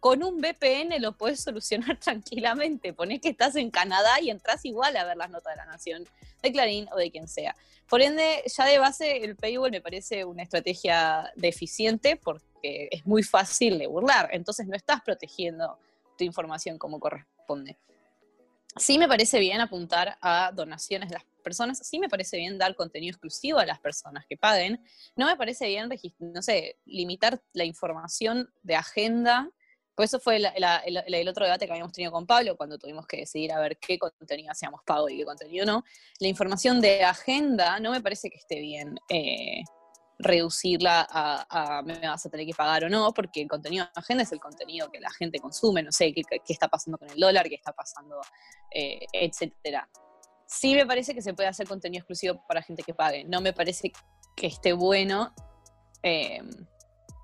con 0.01 0.23
un 0.23 0.41
VPN 0.41 1.01
lo 1.01 1.13
puedes 1.13 1.41
solucionar 1.45 1.99
tranquilamente. 1.99 2.93
Ponés 2.93 3.21
que 3.21 3.29
estás 3.29 3.57
en 3.57 3.71
Canadá 3.71 4.21
y 4.21 4.31
entras 4.31 4.65
igual 4.65 4.97
a 4.97 5.05
ver 5.05 5.17
las 5.17 5.31
notas 5.31 5.55
de 5.55 5.57
la 5.57 5.67
Nación, 5.67 6.07
de 6.43 6.53
Clarín 6.53 6.89
o 6.93 6.97
de 6.97 7.11
quien 7.11 7.29
sea. 7.29 7.55
Por 7.89 8.03
ende, 8.03 8.43
ya 8.47 8.65
de 8.67 8.79
base 8.79 9.19
el 9.19 9.37
paywall 9.37 9.71
me 9.71 9.81
parece 9.81 10.25
una 10.25 10.43
estrategia 10.43 11.31
deficiente 11.37 12.17
porque 12.61 12.89
es 12.91 13.07
muy 13.07 13.23
fácil 13.23 13.79
de 13.79 13.87
burlar. 13.87 14.29
Entonces 14.33 14.67
no 14.67 14.77
estás 14.77 15.01
protegiendo 15.03 15.79
tu 16.17 16.25
información 16.25 16.79
como 16.79 17.01
corresponde. 17.01 17.79
Sí 18.77 18.99
me 18.99 19.09
parece 19.09 19.41
bien 19.41 19.61
apuntar 19.61 20.17
a 20.21 20.53
donaciones 20.55 21.09
de 21.09 21.15
las 21.15 21.25
personas, 21.43 21.79
sí 21.79 21.99
me 21.99 22.09
parece 22.09 22.37
bien 22.37 22.59
dar 22.59 22.77
contenido 22.77 23.11
exclusivo 23.11 23.59
a 23.59 23.67
las 23.67 23.81
personas 23.81 24.25
que 24.29 24.37
paguen, 24.37 24.81
no 25.17 25.27
me 25.27 25.37
parece 25.37 25.67
bien, 25.67 25.89
no 26.19 26.43
sé, 26.43 26.77
limitar 26.85 27.43
la 27.53 27.65
información 27.65 28.49
de 28.63 28.77
agenda 28.77 29.51
pues 29.97 30.15
eso 30.15 30.21
fue 30.21 30.37
el, 30.37 31.29
otro 31.29 31.45
debate 31.45 31.67
que 31.67 31.73
habíamos 31.73 31.93
tenido 31.93 32.11
con 32.11 32.27
Pablo 32.27 32.57
cuando 32.57 32.79
tuvimos 32.79 33.07
que 33.07 33.19
decidir 33.19 33.53
a 33.53 33.61
ver 33.61 33.77
qué 33.77 33.99
contenido 33.99 34.51
hacíamos 34.51 34.81
pago 34.83 35.11
y 35.11 35.19
qué 35.19 35.27
contenido 35.27 35.67
no. 35.67 35.85
La 36.21 36.29
información 36.29 36.81
de 36.81 37.05
agenda 37.05 37.79
no 37.81 37.91
me 37.91 38.01
parece 38.01 38.31
que 38.31 38.39
esté 38.39 38.61
bien 38.61 38.99
eh, 39.11 39.63
reducirla 40.23 41.07
a, 41.11 41.83
me 41.85 41.99
vas 41.99 42.25
a 42.25 42.31
tener 42.31 42.47
que 42.47 42.55
pagar 42.55 42.85
o 42.85 42.89
no, 42.89 43.13
porque 43.13 43.43
el 43.43 43.49
contenido 43.49 43.85
de 43.85 43.91
agenda 43.95 44.23
es 44.23 44.33
el 44.33 44.41
contenido 44.41 44.91
que 44.91 45.01
la 45.01 45.11
gente 45.11 45.39
consume, 45.39 45.83
no 45.83 45.93
sé 45.93 46.13
qué, 46.13 46.23
está 46.49 46.69
pasando 46.69 46.99
con 46.99 47.11
el 47.11 47.19
dólar, 47.19 47.49
qué 47.49 47.55
está 47.55 47.73
pasando, 47.73 48.21
eh, 48.71 49.07
etcétera. 49.13 49.89
Sí 50.47 50.75
me 50.75 50.87
parece 50.87 51.15
que 51.15 51.23
se 51.23 51.33
puede 51.33 51.49
hacer 51.49 51.67
contenido 51.69 52.01
exclusivo 52.01 52.43
para 52.49 52.63
gente 52.63 52.83
que 52.83 52.93
pague. 52.93 53.25
No 53.25 53.41
me 53.41 53.53
parece 53.53 53.93
que 54.35 54.49
esté 54.49 54.73
bueno. 54.73 55.33
Eh, 56.03 56.41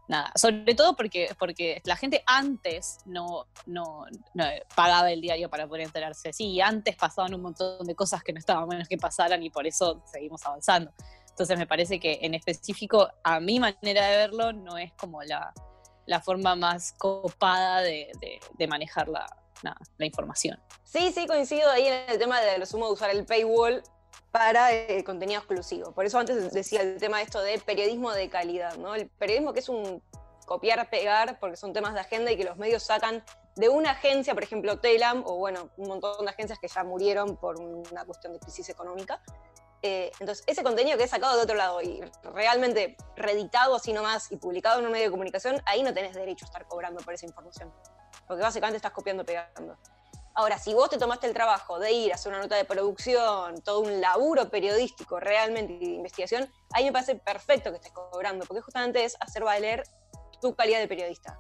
nada, 0.09 0.33
sobre 0.37 0.75
todo 0.75 0.95
porque, 0.95 1.35
porque 1.39 1.83
la 1.85 1.97
gente 1.97 2.23
antes 2.27 2.99
no, 3.05 3.47
no, 3.67 4.07
pagaba 4.75 5.11
el 5.11 5.21
diario 5.21 5.51
para 5.51 5.67
poder 5.67 5.87
enterarse. 5.87 6.33
Sí, 6.33 6.61
antes 6.61 6.97
pasaban 6.97 7.35
un 7.35 7.43
montón 7.43 7.87
de 7.87 7.95
cosas 7.95 8.23
que 8.23 8.33
no 8.33 8.39
estaban 8.39 8.67
buenas 8.67 8.89
que 8.89 8.97
pasaran 8.97 9.43
y 9.43 9.51
por 9.51 9.67
eso 9.67 10.03
seguimos 10.11 10.45
avanzando. 10.47 10.93
Entonces 11.37 11.59
me 11.59 11.67
parece 11.67 12.01
que 12.01 12.21
en 12.23 12.33
específico, 12.33 13.11
a 13.23 13.41
mi 13.41 13.61
manera 13.61 14.07
de 14.07 14.17
verlo, 14.17 14.55
no 14.55 14.79
es 14.79 14.91
como 14.95 15.23
la, 15.23 15.53
forma 16.25 16.57
más 16.57 16.95
copada 16.95 17.83
de, 17.83 18.11
manejar 18.67 19.09
la, 19.09 19.27
la 19.63 20.07
información. 20.07 20.59
Sí, 20.85 21.13
sí, 21.13 21.27
coincido 21.27 21.71
ahí 21.71 21.89
en 21.89 22.09
el 22.09 22.19
tema 22.19 22.41
de 22.41 22.57
lo 22.57 22.65
sumo 22.65 22.87
de 22.87 22.93
usar 22.95 23.11
el 23.11 23.27
paywall 23.27 23.83
para 24.31 24.73
el 24.73 25.05
contenido 25.05 25.41
exclusivo. 25.41 25.93
Por 25.93 26.07
eso 26.07 26.19
antes 26.19 26.55
decía 26.55 26.81
el 26.81 26.97
tema 26.97 27.19
de 27.19 27.25
esto 27.25 27.43
de 27.43 27.59
periodismo 27.59 28.13
de 28.13 28.31
calidad, 28.31 28.75
¿no? 28.79 28.95
El 28.95 29.11
periodismo 29.11 29.53
que 29.53 29.61
es 29.61 29.69
un 29.69 30.03
copiar, 30.47 30.89
pegar, 30.89 31.39
porque 31.39 31.57
son 31.57 31.75
temas 31.75 31.93
de 31.93 32.01
agenda 32.01 32.33
y 32.33 32.39
que 32.39 32.45
los 32.45 32.57
medios 32.57 32.83
sacan 32.83 33.23
de 33.57 33.69
una 33.69 33.91
agencia, 33.91 34.33
por 34.33 34.43
ejemplo, 34.43 34.79
Telam, 34.79 35.23
o 35.27 35.37
bueno, 35.37 35.69
un 35.77 35.89
montón 35.89 36.25
de 36.25 36.31
agencias 36.31 36.59
que 36.59 36.69
ya 36.69 36.83
murieron 36.83 37.37
por 37.37 37.61
una 37.61 38.05
cuestión 38.07 38.33
de 38.33 38.39
crisis 38.39 38.69
económica. 38.71 39.21
Eh, 39.89 40.11
entonces, 40.19 40.43
ese 40.49 40.65
contenido 40.65 40.99
que 40.99 41.05
es 41.05 41.11
sacado 41.11 41.37
de 41.37 41.45
otro 41.45 41.55
lado 41.55 41.81
y 41.81 42.01
realmente 42.25 42.97
reeditado 43.15 43.77
así 43.77 43.93
nomás 43.93 44.33
y 44.33 44.37
publicado 44.37 44.81
en 44.81 44.87
un 44.87 44.91
medio 44.91 45.05
de 45.05 45.11
comunicación, 45.13 45.63
ahí 45.65 45.85
no 45.85 45.95
tenés 45.95 46.13
derecho 46.13 46.45
a 46.45 46.49
estar 46.49 46.67
cobrando 46.67 47.01
por 47.05 47.15
esa 47.15 47.25
información. 47.25 47.73
Porque 48.27 48.43
básicamente 48.43 48.79
estás 48.79 48.91
copiando, 48.91 49.25
pegando. 49.25 49.79
Ahora, 50.35 50.59
si 50.59 50.75
vos 50.75 50.91
te 50.91 50.99
tomaste 50.99 51.29
el 51.29 51.35
trabajo 51.35 51.79
de 51.79 51.93
ir 51.93 52.11
a 52.11 52.17
hacer 52.17 52.33
una 52.33 52.43
nota 52.43 52.57
de 52.57 52.65
producción, 52.65 53.63
todo 53.63 53.79
un 53.79 54.01
laburo 54.01 54.51
periodístico 54.51 55.21
realmente 55.21 55.79
de 55.79 55.93
investigación, 55.93 56.51
ahí 56.73 56.85
me 56.85 56.91
parece 56.93 57.15
perfecto 57.15 57.71
que 57.71 57.77
estés 57.77 57.93
cobrando, 57.93 58.45
porque 58.45 58.61
justamente 58.61 59.05
es 59.05 59.17
hacer 59.21 59.45
valer 59.45 59.85
tu 60.41 60.53
calidad 60.57 60.81
de 60.81 60.89
periodista. 60.89 61.39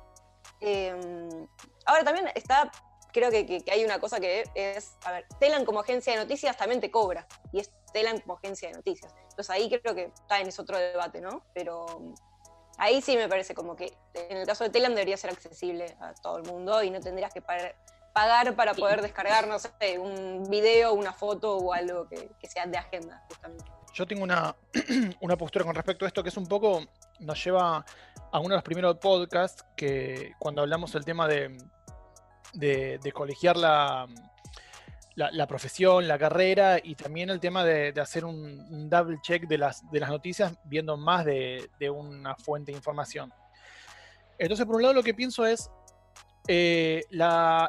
Em, 0.60 1.48
ahora 1.84 2.04
también 2.04 2.30
está, 2.36 2.70
creo 3.12 3.28
que, 3.30 3.64
hay 3.72 3.84
una 3.84 3.98
cosa 3.98 4.20
que 4.20 4.44
es, 4.54 4.96
a 5.04 5.10
ver, 5.10 5.26
Telan 5.40 5.64
como 5.64 5.80
agencia 5.80 6.12
de 6.12 6.20
noticias 6.20 6.56
también 6.56 6.80
te 6.80 6.92
cobra, 6.92 7.26
y 7.52 7.58
es 7.58 7.72
Telan 7.96 8.20
como 8.20 8.34
agencia 8.34 8.68
de 8.68 8.74
noticias. 8.74 9.14
Entonces 9.22 9.48
ahí 9.48 9.70
creo 9.70 9.94
que 9.94 10.04
está 10.04 10.38
en 10.38 10.48
ese 10.48 10.60
otro 10.60 10.76
debate, 10.76 11.22
¿no? 11.22 11.42
Pero 11.54 11.86
ahí 12.76 13.00
sí 13.00 13.16
me 13.16 13.26
parece 13.26 13.54
como 13.54 13.74
que 13.74 13.96
en 14.12 14.36
el 14.36 14.46
caso 14.46 14.64
de 14.64 14.70
Telan 14.70 14.94
debería 14.94 15.16
ser 15.16 15.30
accesible 15.30 15.96
a 15.98 16.12
todo 16.12 16.36
el 16.36 16.44
mundo 16.44 16.82
y 16.82 16.90
no 16.90 17.00
tendrías 17.00 17.32
que 17.32 17.40
pagar 17.40 17.74
pagar 18.12 18.54
para 18.54 18.72
poder 18.72 19.02
descargar, 19.02 19.46
no 19.46 19.58
sé, 19.58 19.98
un 19.98 20.44
video, 20.48 20.94
una 20.94 21.12
foto 21.12 21.58
o 21.58 21.74
algo 21.74 22.08
que, 22.08 22.30
sea 22.48 22.64
de 22.64 22.78
agenda, 22.78 23.22
justamente. 23.28 23.64
yo 23.92 24.06
tengo 24.06 24.22
una, 24.22 24.56
una 25.20 25.36
postura 25.36 25.66
con 25.66 25.74
respecto 25.74 26.06
a 26.06 26.08
esto 26.08 26.22
que 26.22 26.30
es 26.30 26.36
un 26.38 26.46
poco, 26.46 26.82
nos 27.20 27.44
lleva 27.44 27.84
a 28.32 28.38
uno 28.38 28.48
de 28.48 28.54
los 28.54 28.62
primeros 28.62 28.96
podcasts 28.96 29.66
que 29.76 30.32
cuando 30.38 30.62
hablamos 30.62 30.92
del 30.94 31.04
tema 31.04 31.28
de, 31.28 31.58
de, 32.54 32.98
de 33.02 33.12
colegiar 33.12 33.58
la, 33.58 34.06
la, 35.16 35.46
profesión, 35.46 36.06
la 36.06 36.18
carrera 36.18 36.78
y 36.82 36.94
también 36.94 37.30
el 37.30 37.40
tema 37.40 37.64
de, 37.64 37.92
hacer 38.00 38.24
un, 38.24 38.88
double 38.88 39.18
check 39.22 39.48
de 39.48 39.58
las, 39.58 39.82
noticias 39.92 40.52
viendo 40.64 40.96
más 40.96 41.24
de, 41.24 41.68
una 41.90 42.36
fuente 42.36 42.70
de 42.70 42.76
información. 42.76 43.32
Entonces, 44.38 44.66
por 44.66 44.76
un 44.76 44.82
lado, 44.82 44.94
lo 44.94 45.02
que 45.02 45.14
pienso 45.14 45.46
es, 45.46 45.70
eh, 46.46 47.02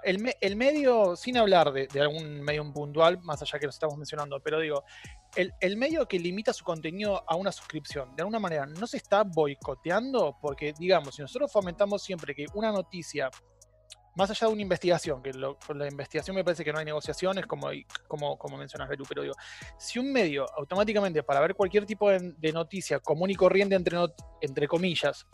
el, 0.03 0.19
me- 0.19 0.35
el 0.41 0.55
medio, 0.57 1.15
sin 1.15 1.37
hablar 1.37 1.71
de, 1.71 1.87
de 1.87 2.01
algún 2.01 2.41
medio 2.41 2.69
puntual, 2.73 3.19
más 3.23 3.41
allá 3.41 3.57
que 3.57 3.65
lo 3.65 3.71
estamos 3.71 3.97
mencionando, 3.97 4.41
pero 4.41 4.59
digo, 4.59 4.83
el, 5.35 5.53
el 5.61 5.77
medio 5.77 6.05
que 6.05 6.19
limita 6.19 6.51
su 6.51 6.65
contenido 6.65 7.23
a 7.27 7.35
una 7.37 7.53
suscripción, 7.53 8.13
de 8.15 8.23
alguna 8.23 8.39
manera, 8.39 8.65
no 8.65 8.85
se 8.85 8.97
está 8.97 9.23
boicoteando, 9.23 10.37
porque, 10.41 10.73
digamos, 10.77 11.15
si 11.15 11.21
nosotros 11.21 11.49
fomentamos 11.51 12.03
siempre 12.03 12.35
que 12.35 12.45
una 12.53 12.73
noticia, 12.73 13.31
más 14.17 14.31
allá 14.31 14.47
de 14.47 14.53
una 14.53 14.61
investigación, 14.63 15.21
que 15.21 15.31
lo- 15.31 15.57
con 15.59 15.77
la 15.77 15.87
investigación 15.87 16.35
me 16.35 16.43
parece 16.43 16.65
que 16.65 16.73
no 16.73 16.79
hay 16.79 16.85
negociaciones, 16.85 17.45
como, 17.45 17.69
como, 18.07 18.37
como 18.37 18.57
mencionas, 18.57 18.89
Beru, 18.89 19.05
pero 19.07 19.21
digo, 19.21 19.35
si 19.77 19.99
un 19.99 20.11
medio 20.11 20.45
automáticamente 20.57 21.21
para 21.23 21.39
ver 21.39 21.53
cualquier 21.55 21.85
tipo 21.85 22.09
de, 22.09 22.51
noticia 22.51 22.99
común 22.99 23.29
y 23.29 23.35
corriente, 23.35 23.75
entre, 23.75 23.97
entre 24.41 24.67
comillas, 24.67 25.27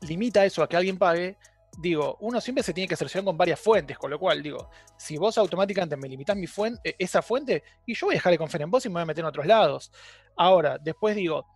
limita 0.00 0.44
eso 0.44 0.62
a 0.62 0.68
que 0.68 0.76
alguien 0.76 0.96
pague, 0.96 1.36
digo, 1.78 2.16
uno 2.20 2.40
siempre 2.40 2.62
se 2.64 2.72
tiene 2.72 2.88
que 2.88 2.96
cerciorar 2.96 3.24
con 3.26 3.36
varias 3.36 3.60
fuentes, 3.60 3.98
con 3.98 4.10
lo 4.10 4.18
cual, 4.18 4.42
digo, 4.42 4.70
si 4.96 5.18
vos 5.18 5.36
automáticamente 5.36 5.96
me 5.96 6.08
limitás 6.08 6.36
mi 6.36 6.46
fuente, 6.46 6.96
esa 6.98 7.20
fuente, 7.20 7.62
y 7.86 7.94
yo 7.94 8.06
voy 8.06 8.14
a 8.14 8.16
dejar 8.16 8.32
de 8.32 8.38
confiar 8.38 8.62
en 8.62 8.70
vos 8.70 8.84
y 8.86 8.88
me 8.88 8.94
voy 8.94 9.02
a 9.02 9.06
meter 9.06 9.22
en 9.22 9.28
otros 9.28 9.46
lados. 9.46 9.92
Ahora, 10.36 10.78
después 10.78 11.14
digo, 11.14 11.46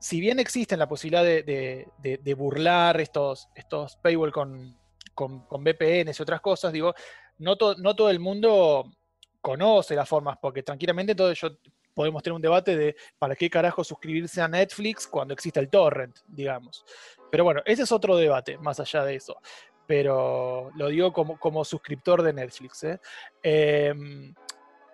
si 0.00 0.20
bien 0.20 0.40
existe 0.40 0.76
la 0.76 0.88
posibilidad 0.88 1.22
de- 1.24 1.88
de 2.02 2.34
burlar 2.34 3.00
estos, 3.00 3.48
estos 3.54 3.96
paywall 3.96 4.32
con, 4.32 4.76
con, 5.16 5.46
VPNs 5.48 6.20
y 6.20 6.22
otras 6.22 6.40
cosas, 6.40 6.72
digo, 6.72 6.94
no, 7.38 7.56
no 7.78 7.96
todo 7.96 8.10
el 8.10 8.20
mundo 8.20 8.92
conoce 9.40 9.96
las 9.96 10.08
formas, 10.08 10.38
porque 10.40 10.62
tranquilamente 10.62 11.14
todo 11.14 11.32
yo 11.32 11.48
podemos 11.94 12.22
tener 12.22 12.34
un 12.34 12.42
debate 12.42 12.76
de 12.76 12.94
para 13.18 13.34
qué 13.34 13.48
carajo 13.48 13.82
suscribirse 13.82 14.42
a 14.42 14.48
Netflix 14.48 15.06
cuando 15.06 15.32
existe 15.32 15.58
el 15.58 15.70
torrent, 15.70 16.18
digamos. 16.28 16.84
Pero 17.30 17.42
bueno, 17.44 17.62
ese 17.64 17.82
es 17.84 17.90
otro 17.90 18.16
debate, 18.16 18.58
más 18.58 18.78
allá 18.78 19.02
de 19.04 19.14
eso. 19.14 19.40
Pero 19.86 20.70
lo 20.74 20.88
digo 20.88 21.12
como, 21.12 21.38
como 21.38 21.64
suscriptor 21.64 22.22
de 22.22 22.34
Netflix. 22.34 22.84
¿eh? 22.84 23.00
Em, 23.42 24.34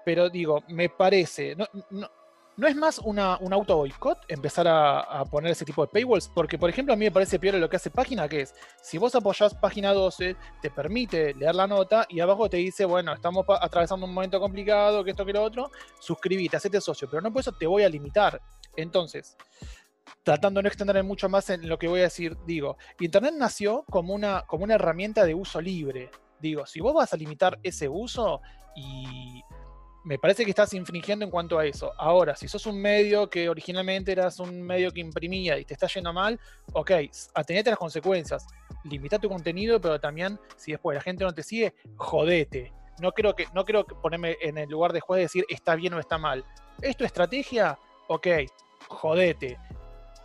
pero 0.05 0.31
digo, 0.31 0.62
me 0.69 0.88
parece, 0.91 1.57
no- 1.57 1.67
no 2.56 2.66
es 2.66 2.76
más 2.76 2.99
un 2.99 3.18
auto 3.18 3.76
boicot 3.76 4.18
empezar 4.28 4.66
a, 4.68 5.25
poner 5.30 5.52
ese 5.52 5.64
tipo 5.64 5.82
de 5.82 5.88
paywalls, 5.88 6.28
porque 6.28 6.59
por 6.59 6.68
ejemplo 6.68 6.92
a 6.92 6.97
mí 6.97 7.04
me 7.06 7.11
parece 7.11 7.38
peor 7.38 7.54
lo 7.54 7.68
que 7.68 7.76
hace 7.76 7.90
página, 7.90 8.28
que 8.28 8.42
es, 8.42 8.54
si 8.82 8.99
vos 8.99 9.14
apoyás 9.14 9.54
página 9.54 9.92
12, 9.92 10.37
te 10.61 10.71
permite 10.71 11.35
leer 11.35 11.54
la 11.54 11.66
nota 11.66 12.06
y 12.09 12.21
abajo 12.21 12.49
te 12.50 12.59
dice, 12.59 12.85
bueno, 12.85 13.12
estamos 13.14 13.47
atravesando 13.49 14.06
un 14.06 14.14
momento 14.14 14.38
complicado, 14.40 15.02
que 15.04 15.12
esto, 15.12 15.25
que 15.25 15.32
lo 15.32 15.42
otro, 15.42 15.71
suscribite, 16.00 16.56
hacete 16.56 16.80
socio, 16.80 17.09
pero 17.09 17.23
no 17.23 17.32
por 17.32 17.40
eso 17.40 17.52
te 17.52 17.66
voy 17.66 17.85
a 17.85 17.88
limitar. 17.88 18.40
Entonces, 18.76 19.37
tratando 20.23 20.59
de 20.59 20.62
no 20.64 20.68
extenderme 20.68 21.02
mucho 21.02 21.28
más 21.28 21.50
en 21.50 21.68
lo 21.68 21.78
que 21.78 21.88
voy 21.88 22.00
a 22.00 22.04
decir, 22.04 22.37
digo, 22.47 22.76
Internet 23.00 23.35
nació 23.37 23.85
como 23.90 24.14
una, 24.14 24.42
como 24.42 24.64
una 24.64 24.75
herramienta 24.75 25.25
de 25.25 25.35
uso 25.35 25.61
libre. 25.61 26.11
Digo, 26.40 26.66
si 26.66 26.80
vos 26.80 26.92
vas 26.92 27.12
a 27.12 27.16
limitar 27.16 27.59
ese 27.62 27.88
uso 27.88 28.40
y 28.75 29.42
me 30.04 30.18
parece 30.18 30.44
que 30.44 30.50
estás 30.50 30.75
infringiendo 30.75 31.25
en 31.25 31.30
cuanto 31.30 31.59
a 31.59 31.64
eso. 31.64 31.92
Ahora, 31.97 32.35
si 32.35 32.49
sos 32.49 32.66
un 32.66 32.80
medio 32.80 33.30
que 33.30 33.49
originalmente 33.49 34.12
eras 34.12 34.40
un 34.40 34.62
medio 34.62 34.90
que 34.90 35.00
imprimía 35.00 35.59
y 35.59 35.64
te 35.64 35.75
está 35.75 35.87
yendo 35.87 36.12
mal, 36.12 36.38
ok, 36.73 36.90
atenete 37.35 37.71
a 37.71 37.73
las 37.73 37.78
consecuencias. 37.78 38.47
Limita 38.85 39.18
tu 39.18 39.28
contenido, 39.28 39.80
pero 39.80 40.00
también, 40.00 40.38
si 40.56 40.73
después 40.73 40.97
la 40.97 41.02
gente 41.02 41.25
no 41.25 41.32
te 41.32 41.42
sigue, 41.42 41.75
jodete. 41.97 42.73
No 43.00 43.12
creo 43.12 43.35
que, 43.35 43.47
no 43.54 43.64
creo 43.64 43.85
ponerme 43.87 44.37
en 44.40 44.59
el 44.59 44.68
lugar 44.68 44.92
de 44.92 45.00
juez 45.00 45.21
y 45.21 45.23
decir 45.23 45.44
está 45.49 45.76
bien 45.76 45.94
o 45.94 46.00
está 46.00 46.18
mal. 46.18 46.44
¿Es 46.80 46.97
tu 46.97 47.04
estrategia? 47.04 47.78
Ok, 48.09 48.26
jodete. 48.88 49.59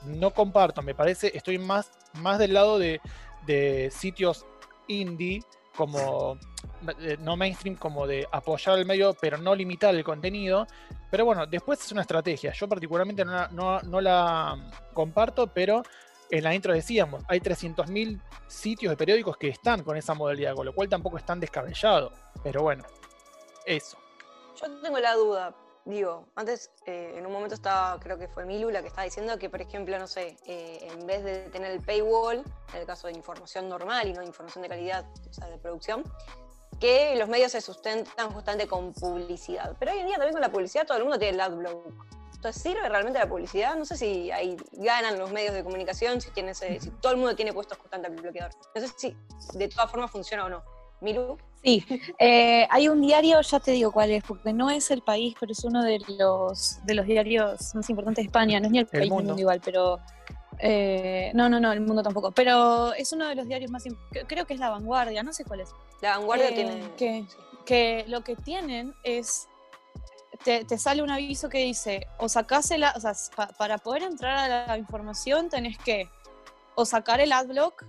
No 0.05 0.31
comparto, 0.31 0.81
me 0.81 0.95
parece, 0.95 1.31
estoy 1.35 1.59
más, 1.59 1.91
más 2.13 2.39
del 2.39 2.53
lado 2.53 2.79
de, 2.79 2.99
de 3.45 3.89
sitios 3.91 4.45
indie 4.87 5.43
como 5.77 6.37
eh, 6.99 7.17
no 7.19 7.37
mainstream 7.37 7.75
como 7.77 8.05
de 8.07 8.27
apoyar 8.31 8.77
el 8.79 8.85
medio 8.85 9.13
pero 9.13 9.37
no 9.37 9.53
limitar 9.55 9.93
el 9.95 10.03
contenido. 10.03 10.65
Pero 11.11 11.23
bueno 11.25 11.45
después 11.45 11.79
es 11.79 11.91
una 11.91 12.01
estrategia. 12.01 12.51
Yo 12.51 12.67
particularmente 12.67 13.23
no, 13.23 13.47
no- 13.49 13.81
no 13.81 14.01
la 14.01 14.69
comparto 14.93 15.47
pero 15.47 15.83
en 16.29 16.43
la 16.43 16.53
intro 16.53 16.73
decíamos 16.73 17.23
hay 17.29 17.39
300.000 17.39 18.19
sitios 18.47 18.89
de 18.91 18.97
periódicos 18.97 19.37
que 19.37 19.47
están 19.49 19.83
con 19.83 19.95
esa 19.95 20.13
modalidad 20.13 20.53
con 20.55 20.65
lo 20.65 20.73
cual 20.73 20.89
tampoco 20.89 21.17
es 21.17 21.25
tan 21.25 21.39
descabellado. 21.39 22.11
Pero 22.43 22.63
bueno 22.63 22.83
eso. 23.65 23.97
Yo 24.59 24.81
tengo 24.81 24.97
la 24.99 25.13
duda, 25.13 25.55
digo, 25.87 26.27
antes 26.35 26.69
eh, 26.85 27.15
en 27.17 27.25
un 27.25 27.31
momento 27.31 27.55
estaba, 27.55 27.99
creo 27.99 28.17
que 28.17 28.27
fue 28.27 28.45
Milu 28.45 28.69
la 28.69 28.81
que 28.81 28.87
estaba 28.89 29.05
diciendo 29.05 29.37
que, 29.39 29.49
por 29.49 29.61
ejemplo, 29.61 29.97
no 29.97 30.07
sé, 30.07 30.37
eh, 30.45 30.79
en 30.91 31.07
vez 31.07 31.23
de 31.23 31.49
tener 31.49 31.71
el 31.71 31.81
paywall, 31.81 32.43
en 32.73 32.79
el 32.79 32.85
caso 32.85 33.07
de 33.07 33.13
información 33.13 33.69
normal 33.69 34.07
y 34.07 34.13
no 34.13 34.21
información 34.23 34.61
de 34.63 34.69
calidad, 34.69 35.05
o 35.29 35.33
sea, 35.33 35.47
de 35.47 35.57
producción, 35.57 36.03
que 36.79 37.15
los 37.15 37.27
medios 37.27 37.51
se 37.53 37.61
sustentan 37.61 38.31
justamente 38.31 38.67
con 38.67 38.93
publicidad. 38.93 39.75
Pero 39.79 39.91
hoy 39.93 39.99
en 39.99 40.05
día 40.07 40.15
también 40.17 40.33
con 40.33 40.41
la 40.41 40.51
publicidad 40.51 40.85
todo 40.85 40.97
el 40.97 41.03
mundo 41.03 41.17
tiene 41.17 41.33
el 41.35 41.41
adblock. 41.41 41.87
Entonces, 42.35 42.61
¿sirve 42.61 42.87
realmente 42.87 43.17
la 43.17 43.27
publicidad? 43.27 43.75
No 43.75 43.83
sé 43.83 43.97
si 43.97 44.29
ahí 44.29 44.55
ganan 44.73 45.17
los 45.17 45.31
medios 45.31 45.55
de 45.55 45.63
comunicación, 45.63 46.21
si, 46.21 46.29
tiene 46.29 46.51
ese- 46.51 46.79
si 46.79 46.91
todo 46.91 47.13
el 47.13 47.17
mundo 47.17 47.35
tiene 47.35 47.51
puestos 47.51 47.79
justamente 47.79 48.09
el 48.15 48.21
bloqueador. 48.21 48.51
No 48.75 48.81
sé 48.81 48.93
si 48.95 49.17
de 49.55 49.67
todas 49.69 49.89
formas 49.89 50.11
funciona 50.11 50.45
o 50.45 50.49
no. 50.49 50.63
Milu, 51.01 51.37
Sí, 51.63 51.83
eh, 52.19 52.65
hay 52.69 52.87
un 52.87 53.01
diario, 53.01 53.41
ya 53.41 53.59
te 53.59 53.71
digo 53.71 53.91
cuál 53.91 54.11
es, 54.11 54.23
porque 54.23 54.53
no 54.53 54.69
es 54.69 54.89
el 54.91 55.01
país, 55.01 55.35
pero 55.39 55.51
es 55.51 55.63
uno 55.65 55.83
de 55.83 55.99
los, 56.17 56.79
de 56.85 56.93
los 56.93 57.05
diarios 57.05 57.75
más 57.75 57.89
importantes 57.89 58.23
de 58.23 58.27
España, 58.27 58.59
no 58.59 58.67
es 58.67 58.71
ni 58.71 58.77
el, 58.79 58.83
El 58.85 58.89
país 58.89 59.03
el 59.03 59.09
Mundo. 59.09 59.29
mundo 59.31 59.41
igual, 59.41 59.61
pero... 59.65 59.99
eh, 60.59 61.31
no, 61.33 61.49
no, 61.49 61.59
no, 61.59 61.73
el 61.73 61.81
mundo 61.81 62.03
tampoco, 62.03 62.31
pero 62.31 62.93
es 62.93 63.11
uno 63.11 63.27
de 63.27 63.35
los 63.35 63.47
diarios 63.47 63.69
más... 63.71 63.83
Creo 64.27 64.45
que 64.45 64.53
es 64.53 64.59
La 64.59 64.69
Vanguardia, 64.69 65.23
no 65.23 65.33
sé 65.33 65.43
cuál 65.43 65.61
es. 65.61 65.69
la 66.01 66.17
vanguardia 66.17 66.49
Eh, 66.49 66.53
tiene... 66.53 66.91
que- 66.95 67.25
que 67.65 68.05
lo 68.07 68.21
que 68.21 68.37
tienen 68.37 68.93
es, 69.03 69.49
te, 70.45 70.63
te 70.63 70.77
sale 70.77 71.01
un 71.01 71.09
aviso 71.11 71.49
que 71.49 71.57
dice, 71.57 72.07
o 72.17 72.29
sacásela, 72.29 72.93
o 72.95 72.99
sea, 73.01 73.11
pa- 73.35 73.49
para 73.57 73.77
poder 73.77 74.03
entrar 74.03 74.37
a 74.37 74.67
la 74.67 74.77
información 74.77 75.49
tenés 75.49 75.77
que 75.79 76.07
o 76.75 76.85
sacar 76.85 77.19
el 77.19 77.33
adblock 77.33 77.83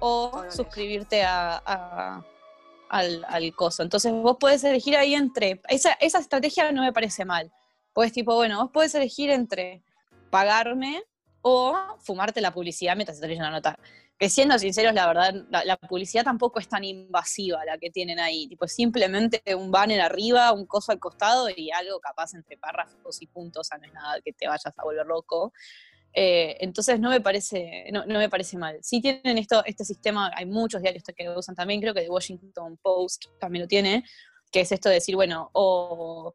o 0.00 0.44
suscribirte 0.50 1.22
a, 1.22 1.62
a- 1.64 2.24
al, 2.88 3.24
al 3.28 3.54
coso. 3.54 3.82
Entonces 3.82 4.12
vos 4.12 4.36
podés 4.38 4.62
elegir 4.64 4.96
ahí 4.96 5.14
entre, 5.14 5.60
esa, 5.68 5.92
esa 5.94 6.18
estrategia 6.18 6.70
no 6.72 6.82
me 6.82 6.92
parece 6.92 7.24
mal. 7.24 7.52
Pues 7.92 8.12
tipo, 8.12 8.34
bueno, 8.34 8.60
vos 8.62 8.70
podés 8.70 8.94
elegir 8.94 9.30
entre 9.30 9.82
pagarme 10.30 11.02
o 11.42 11.76
fumarte 12.00 12.40
la 12.40 12.52
publicidad 12.52 12.94
mientras 12.96 13.20
te 13.20 13.28
la 13.28 13.50
nota 13.50 13.78
que 14.18 14.30
siendo 14.30 14.58
sinceros, 14.58 14.94
la 14.94 15.06
verdad, 15.06 15.34
la, 15.50 15.64
la 15.64 15.76
publicidad 15.76 16.24
tampoco 16.24 16.58
es 16.58 16.68
tan 16.68 16.84
invasiva 16.84 17.64
la 17.66 17.76
que 17.76 17.90
tienen 17.90 18.18
ahí. 18.18 18.48
Tipo, 18.48 18.66
simplemente 18.66 19.42
un 19.54 19.70
banner 19.70 20.00
arriba, 20.00 20.52
un 20.52 20.66
coso 20.66 20.92
al 20.92 20.98
costado 20.98 21.48
y 21.54 21.70
algo 21.70 22.00
capaz 22.00 22.34
entre 22.34 22.56
párrafos 22.56 23.20
y 23.20 23.26
puntos, 23.26 23.60
o 23.60 23.64
sea, 23.68 23.78
no 23.78 23.84
es 23.86 23.92
nada 23.92 24.20
que 24.24 24.32
te 24.32 24.48
vayas 24.48 24.72
a 24.76 24.82
volver 24.82 25.06
loco. 25.06 25.52
Eh, 26.18 26.56
entonces 26.60 26.98
no 26.98 27.10
me 27.10 27.20
parece, 27.20 27.84
no, 27.92 28.06
no 28.06 28.18
me 28.18 28.30
parece 28.30 28.56
mal. 28.56 28.78
Sí 28.82 29.02
tienen 29.02 29.36
esto, 29.36 29.62
este 29.66 29.84
sistema, 29.84 30.30
hay 30.34 30.46
muchos 30.46 30.80
diarios 30.80 31.04
que 31.14 31.28
usan 31.28 31.54
también, 31.54 31.78
creo 31.82 31.92
que 31.92 32.00
The 32.00 32.10
Washington 32.10 32.78
Post 32.80 33.26
también 33.38 33.64
lo 33.64 33.68
tiene, 33.68 34.02
que 34.50 34.60
es 34.60 34.72
esto 34.72 34.88
de 34.88 34.94
decir, 34.94 35.14
bueno, 35.14 35.50
o 35.52 36.34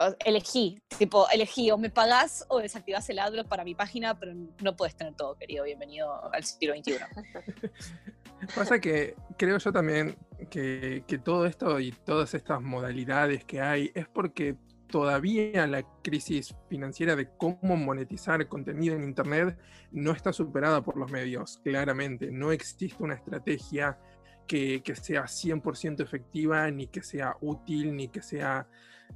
o 0.00 0.14
elegí, 0.24 0.80
tipo, 0.96 1.28
elegí 1.30 1.70
o 1.70 1.78
me 1.78 1.90
pagás 1.90 2.44
o 2.48 2.58
desactivás 2.58 3.08
el 3.10 3.18
adblock 3.18 3.48
para 3.48 3.64
mi 3.64 3.74
página, 3.74 4.18
pero 4.18 4.32
no 4.62 4.76
puedes 4.76 4.96
tener 4.96 5.14
todo, 5.14 5.36
querido. 5.36 5.64
Bienvenido 5.64 6.32
al 6.32 6.44
siglo 6.44 6.74
XXI. 6.76 6.98
Pasa 8.54 8.80
que 8.80 9.16
creo 9.36 9.58
yo 9.58 9.72
también 9.72 10.16
que, 10.50 11.02
que 11.06 11.18
todo 11.18 11.46
esto 11.46 11.80
y 11.80 11.90
todas 11.90 12.34
estas 12.34 12.62
modalidades 12.62 13.44
que 13.44 13.60
hay 13.60 13.90
es 13.94 14.06
porque 14.08 14.56
todavía 14.88 15.66
la 15.66 15.84
crisis 16.02 16.54
financiera 16.68 17.14
de 17.14 17.28
cómo 17.36 17.76
monetizar 17.76 18.46
contenido 18.48 18.96
en 18.96 19.04
Internet 19.04 19.58
no 19.92 20.12
está 20.12 20.32
superada 20.32 20.82
por 20.82 20.96
los 20.96 21.10
medios, 21.10 21.60
claramente. 21.62 22.30
No 22.30 22.52
existe 22.52 23.02
una 23.02 23.14
estrategia 23.14 23.98
que, 24.46 24.82
que 24.82 24.96
sea 24.96 25.24
100% 25.24 26.02
efectiva, 26.02 26.70
ni 26.70 26.86
que 26.88 27.02
sea 27.02 27.36
útil, 27.40 27.94
ni 27.94 28.08
que 28.08 28.22
sea 28.22 28.66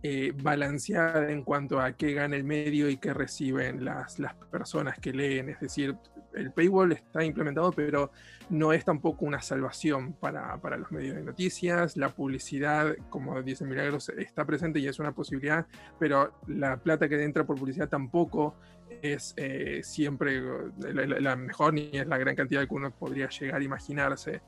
eh, 0.03 0.33
balanceada 0.43 1.31
en 1.31 1.43
cuanto 1.45 1.81
a 1.81 1.93
qué 1.93 2.13
gana 2.13 2.37
el 2.37 2.45
medio 2.45 2.89
y 2.89 2.97
qué 2.97 3.15
reciben 3.15 3.85
las, 3.85 4.19
las 4.19 4.35
personas 4.35 4.99
que 4.99 5.13
leen. 5.13 5.49
Es 5.49 5.61
decir, 5.61 5.97
el 6.35 6.51
paywall 6.53 6.93
está 6.93 7.25
implementado, 7.25 7.73
pero 7.73 8.11
no 8.51 8.73
es 8.73 8.85
tampoco 8.85 9.25
una 9.25 9.41
salvación 9.41 10.13
para, 10.15 10.57
para, 10.61 10.77
los 10.77 10.91
medios 10.91 11.17
de 11.17 11.23
noticias. 11.23 11.97
La 11.97 12.09
publicidad, 12.09 12.97
como 13.11 13.41
dice 13.43 13.65
Milagros, 13.65 14.09
está 14.11 14.45
presente 14.45 14.79
y 14.81 14.89
es 14.89 14.99
una 14.99 15.13
posibilidad, 15.13 15.67
pero 15.99 16.35
la 16.47 16.77
plata 16.79 17.09
que 17.09 17.23
entra 17.23 17.45
por 17.45 17.59
publicidad 17.59 17.89
tampoco 17.89 18.57
es 19.01 19.35
eh, 19.37 19.81
siempre 19.83 20.43
la, 20.81 21.07
la, 21.21 21.37
mejor 21.37 21.75
ni 21.75 21.91
es 21.93 22.07
la 22.07 22.19
gran 22.19 22.35
cantidad 22.35 22.67
que 22.67 22.75
uno 22.75 22.91
podría 22.91 23.29
llegar 23.29 23.61
a 23.61 23.65
imaginarse. 23.65 24.43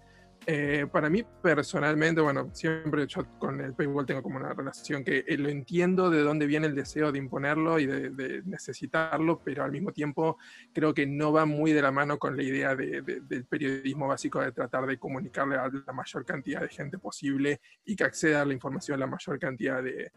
Eh, 0.46 0.86
para 0.92 1.08
mí 1.08 1.24
personalmente, 1.42 2.20
bueno, 2.20 2.50
siempre 2.52 3.06
yo 3.06 3.24
con 3.38 3.60
el 3.62 3.72
paywall 3.72 4.04
tengo 4.04 4.22
como 4.22 4.36
una 4.36 4.52
relación 4.52 5.02
que 5.02 5.24
eh, 5.26 5.38
lo 5.38 5.48
entiendo 5.48 6.10
de 6.10 6.20
dónde 6.20 6.46
viene 6.46 6.66
el 6.66 6.74
deseo 6.74 7.10
de 7.12 7.18
imponerlo 7.18 7.78
y 7.78 7.86
de, 7.86 8.42
necesitarlo, 8.44 9.40
pero 9.42 9.64
al 9.64 9.72
mismo 9.72 9.92
tiempo 9.92 10.36
creo 10.72 10.92
que 10.92 11.06
no 11.06 11.32
va 11.32 11.46
muy 11.46 11.72
de 11.72 11.80
la 11.80 11.90
mano 11.90 12.18
con 12.18 12.36
la 12.36 12.42
idea 12.42 12.76
del 12.76 13.46
periodismo 13.48 14.08
básico 14.08 14.40
de 14.40 14.52
tratar 14.52 14.86
de 14.86 14.98
comunicarle 14.98 15.56
a 15.56 15.70
la 15.86 15.92
mayor 15.92 16.24
cantidad 16.26 16.60
de 16.60 16.68
gente 16.68 16.98
posible 16.98 17.60
y 17.84 17.96
que 17.96 18.04
acceda 18.04 18.42
a 18.42 18.44
la 18.44 18.52
información 18.52 18.96
a 18.96 19.06
la 19.06 19.06
mayor 19.06 19.38
cantidad 19.38 19.82
de, 19.82 20.10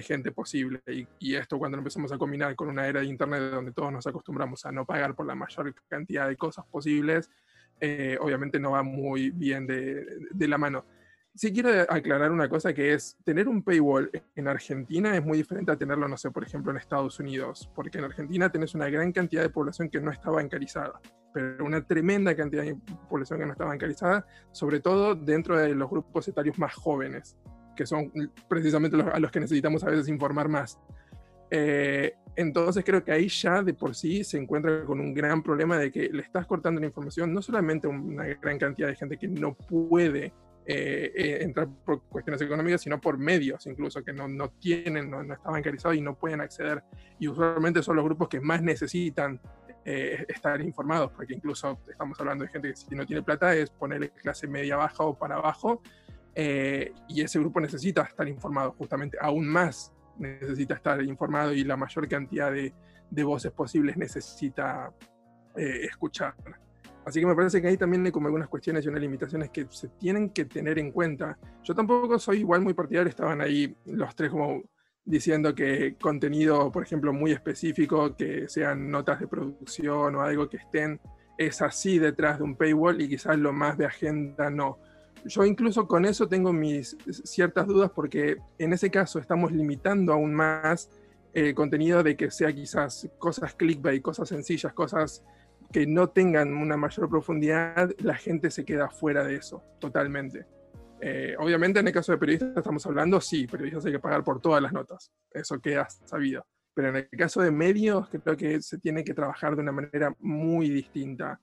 gente 0.00 0.30
posible. 0.30 0.80
Y, 0.86 1.06
y, 1.18 1.34
esto 1.34 1.58
cuando 1.58 1.76
empezamos 1.76 2.12
a 2.12 2.18
combinar 2.18 2.54
con 2.54 2.68
una 2.68 2.86
era 2.86 3.00
de 3.00 3.06
Internet 3.06 3.50
donde 3.50 3.72
todos 3.72 3.92
nos 3.92 4.06
acostumbramos 4.06 4.64
a 4.64 4.72
no 4.72 4.86
pagar 4.86 5.14
por 5.14 5.26
la 5.26 5.34
mayor 5.34 5.74
cantidad 5.88 6.28
de 6.28 6.36
cosas 6.36 6.64
posibles, 6.66 7.28
eh, 7.84 8.16
obviamente 8.20 8.60
no 8.60 8.70
va 8.70 8.84
muy 8.84 9.30
bien 9.30 9.66
de, 9.66 10.46
la 10.46 10.56
mano. 10.56 10.84
Sí 11.34 11.52
quiero 11.52 11.70
aclarar 11.88 12.30
una 12.30 12.48
cosa 12.48 12.72
que 12.72 12.94
es, 12.94 13.16
tener 13.24 13.48
un 13.48 13.64
paywall 13.64 14.08
en 14.36 14.46
Argentina 14.46 15.16
es 15.16 15.24
muy 15.24 15.38
diferente 15.38 15.72
a 15.72 15.76
tenerlo, 15.76 16.06
no 16.06 16.16
sé, 16.16 16.30
por 16.30 16.44
ejemplo, 16.44 16.70
en 16.70 16.76
Estados 16.76 17.18
Unidos, 17.18 17.68
porque 17.74 17.98
en 17.98 18.04
Argentina 18.04 18.52
tenés 18.52 18.76
una 18.76 18.88
gran 18.88 19.10
cantidad 19.10 19.42
de 19.42 19.50
población 19.50 19.88
que 19.88 20.00
no 20.00 20.12
está 20.12 20.30
bancarizada, 20.30 21.00
pero 21.34 21.64
una 21.64 21.84
tremenda 21.84 22.36
cantidad 22.36 22.62
de 22.62 22.76
población 23.08 23.40
que 23.40 23.46
no 23.46 23.52
está 23.52 23.64
bancarizada, 23.64 24.24
sobre 24.52 24.78
todo 24.78 25.16
dentro 25.16 25.58
de 25.58 25.74
los 25.74 25.90
grupos 25.90 26.28
etarios 26.28 26.56
más 26.60 26.74
jóvenes, 26.74 27.36
que 27.74 27.84
son 27.84 28.12
precisamente 28.48 28.96
los, 28.96 29.08
a 29.08 29.18
los 29.18 29.32
que 29.32 29.40
necesitamos 29.40 29.82
a 29.82 29.90
veces 29.90 30.06
informar 30.06 30.48
más. 30.48 30.78
Eh, 31.54 32.14
entonces 32.34 32.82
creo 32.82 33.04
que 33.04 33.12
ahí 33.12 33.28
ya 33.28 33.62
de 33.62 33.74
por 33.74 33.94
sí 33.94 34.24
se 34.24 34.38
encuentra 34.38 34.86
con 34.86 34.98
un 34.98 35.12
gran 35.12 35.42
problema 35.42 35.76
de 35.76 35.92
que 35.92 36.08
le 36.08 36.22
estás 36.22 36.46
cortando 36.46 36.80
la 36.80 36.86
información 36.86 37.30
no 37.34 37.42
solamente 37.42 37.86
a 37.86 37.90
una 37.90 38.24
gran 38.24 38.58
cantidad 38.58 38.88
de 38.88 38.96
gente 38.96 39.18
que 39.18 39.28
no 39.28 39.54
puede 39.54 40.32
eh, 40.64 41.12
eh, 41.14 41.38
entrar 41.42 41.68
por 41.84 42.04
cuestiones 42.04 42.40
económicas, 42.40 42.80
sino 42.80 42.98
por 42.98 43.18
medios 43.18 43.66
incluso 43.66 44.02
que 44.02 44.14
no, 44.14 44.28
no 44.28 44.48
tienen, 44.48 45.10
no, 45.10 45.22
no, 45.22 45.34
están 45.34 45.52
bancarizados 45.52 45.94
y 45.94 46.00
no 46.00 46.14
pueden 46.14 46.40
acceder. 46.40 46.82
Y 47.18 47.28
usualmente 47.28 47.82
son 47.82 47.96
los 47.96 48.04
grupos 48.06 48.30
que 48.30 48.40
más 48.40 48.62
necesitan 48.62 49.38
estar 49.84 50.60
informados, 50.62 51.10
porque 51.10 51.34
incluso 51.34 51.80
estamos 51.90 52.18
hablando 52.20 52.44
de 52.44 52.50
gente 52.50 52.68
que 52.68 52.76
si 52.76 52.94
no 52.94 53.04
tiene 53.04 53.20
plata 53.20 53.52
es 53.52 53.68
ponerle 53.68 54.10
clase 54.10 54.46
media 54.46 54.76
baja 54.76 55.02
o 55.02 55.18
para 55.18 55.34
abajo, 55.34 55.82
y 56.36 57.20
ese 57.20 57.40
grupo 57.40 57.60
necesita 57.60 58.02
estar 58.02 58.28
informado 58.28 58.70
justamente 58.78 59.18
aún 59.20 59.48
más 59.48 59.92
necesita 60.18 60.74
estar 60.74 61.02
informado 61.02 61.52
y 61.52 61.64
la 61.64 61.76
mayor 61.76 62.08
cantidad 62.08 62.52
de, 62.52 62.72
de 63.10 63.24
voces 63.24 63.52
posibles 63.52 63.96
necesita 63.96 64.92
eh, 65.56 65.84
escuchar. 65.84 66.34
Así 67.04 67.20
que 67.20 67.26
me 67.26 67.34
parece 67.34 67.60
que 67.60 67.68
ahí 67.68 67.76
también 67.76 68.04
hay 68.06 68.12
como 68.12 68.28
algunas 68.28 68.48
cuestiones 68.48 68.84
y 68.84 68.88
unas 68.88 69.00
limitaciones 69.00 69.50
que 69.50 69.66
se 69.68 69.88
tienen 69.88 70.30
que 70.30 70.44
tener 70.44 70.78
en 70.78 70.92
cuenta. 70.92 71.36
Yo 71.62 71.74
tampoco 71.74 72.18
soy 72.18 72.38
igual 72.38 72.62
muy 72.62 72.74
partidario, 72.74 73.10
estaban 73.10 73.40
ahí 73.40 73.76
los 73.86 74.14
tres 74.14 74.30
como 74.30 74.62
diciendo 75.04 75.54
que 75.54 75.96
contenido, 76.00 76.70
por 76.70 76.84
ejemplo, 76.84 77.12
muy 77.12 77.32
específico, 77.32 78.16
que 78.16 78.48
sean 78.48 78.90
notas 78.90 79.18
de 79.18 79.26
producción 79.26 80.14
o 80.14 80.22
algo 80.22 80.48
que 80.48 80.58
estén, 80.58 81.00
es 81.36 81.60
así 81.60 81.98
detrás 81.98 82.38
de 82.38 82.44
un 82.44 82.56
paywall 82.56 83.00
y 83.00 83.08
quizás 83.08 83.36
lo 83.36 83.52
más 83.52 83.76
de 83.76 83.86
agenda 83.86 84.48
no 84.48 84.78
yo 85.24 85.44
incluso 85.44 85.86
con 85.86 86.04
eso 86.04 86.28
tengo 86.28 86.52
mis 86.52 86.96
ciertas 87.24 87.66
dudas 87.66 87.90
porque 87.94 88.36
en 88.58 88.72
ese 88.72 88.90
caso 88.90 89.18
estamos 89.18 89.52
limitando 89.52 90.12
aún 90.12 90.34
más 90.34 90.90
el 91.32 91.54
contenido 91.54 92.02
de 92.02 92.16
que 92.16 92.30
sea 92.30 92.52
quizás 92.52 93.08
cosas 93.18 93.54
clickbait, 93.54 94.02
cosas 94.02 94.28
sencillas, 94.28 94.72
cosas 94.72 95.24
que 95.72 95.86
no 95.86 96.10
tengan 96.10 96.52
una 96.52 96.76
mayor 96.76 97.08
profundidad, 97.08 97.90
la 97.98 98.14
gente 98.14 98.50
se 98.50 98.64
queda 98.64 98.90
fuera 98.90 99.24
de 99.24 99.36
eso, 99.36 99.62
totalmente. 99.78 100.46
Eh, 101.00 101.34
obviamente 101.38 101.80
en 101.80 101.86
el 101.88 101.92
caso 101.92 102.12
de 102.12 102.18
periodistas 102.18 102.58
estamos 102.58 102.86
hablando, 102.86 103.20
sí, 103.20 103.46
periodistas 103.46 103.86
hay 103.86 103.92
que 103.92 103.98
pagar 103.98 104.22
por 104.22 104.40
todas 104.40 104.62
las 104.62 104.72
notas, 104.72 105.10
eso 105.32 105.58
queda 105.60 105.88
sabido. 105.88 106.44
Pero 106.74 106.88
en 106.88 106.96
el 106.96 107.08
caso 107.08 107.42
de 107.42 107.50
medios, 107.50 108.08
creo 108.08 108.36
que 108.36 108.60
se 108.62 108.78
tiene 108.78 109.04
que 109.04 109.14
trabajar 109.14 109.56
de 109.56 109.62
una 109.62 109.72
manera 109.72 110.14
muy 110.20 110.70
distinta. 110.70 111.38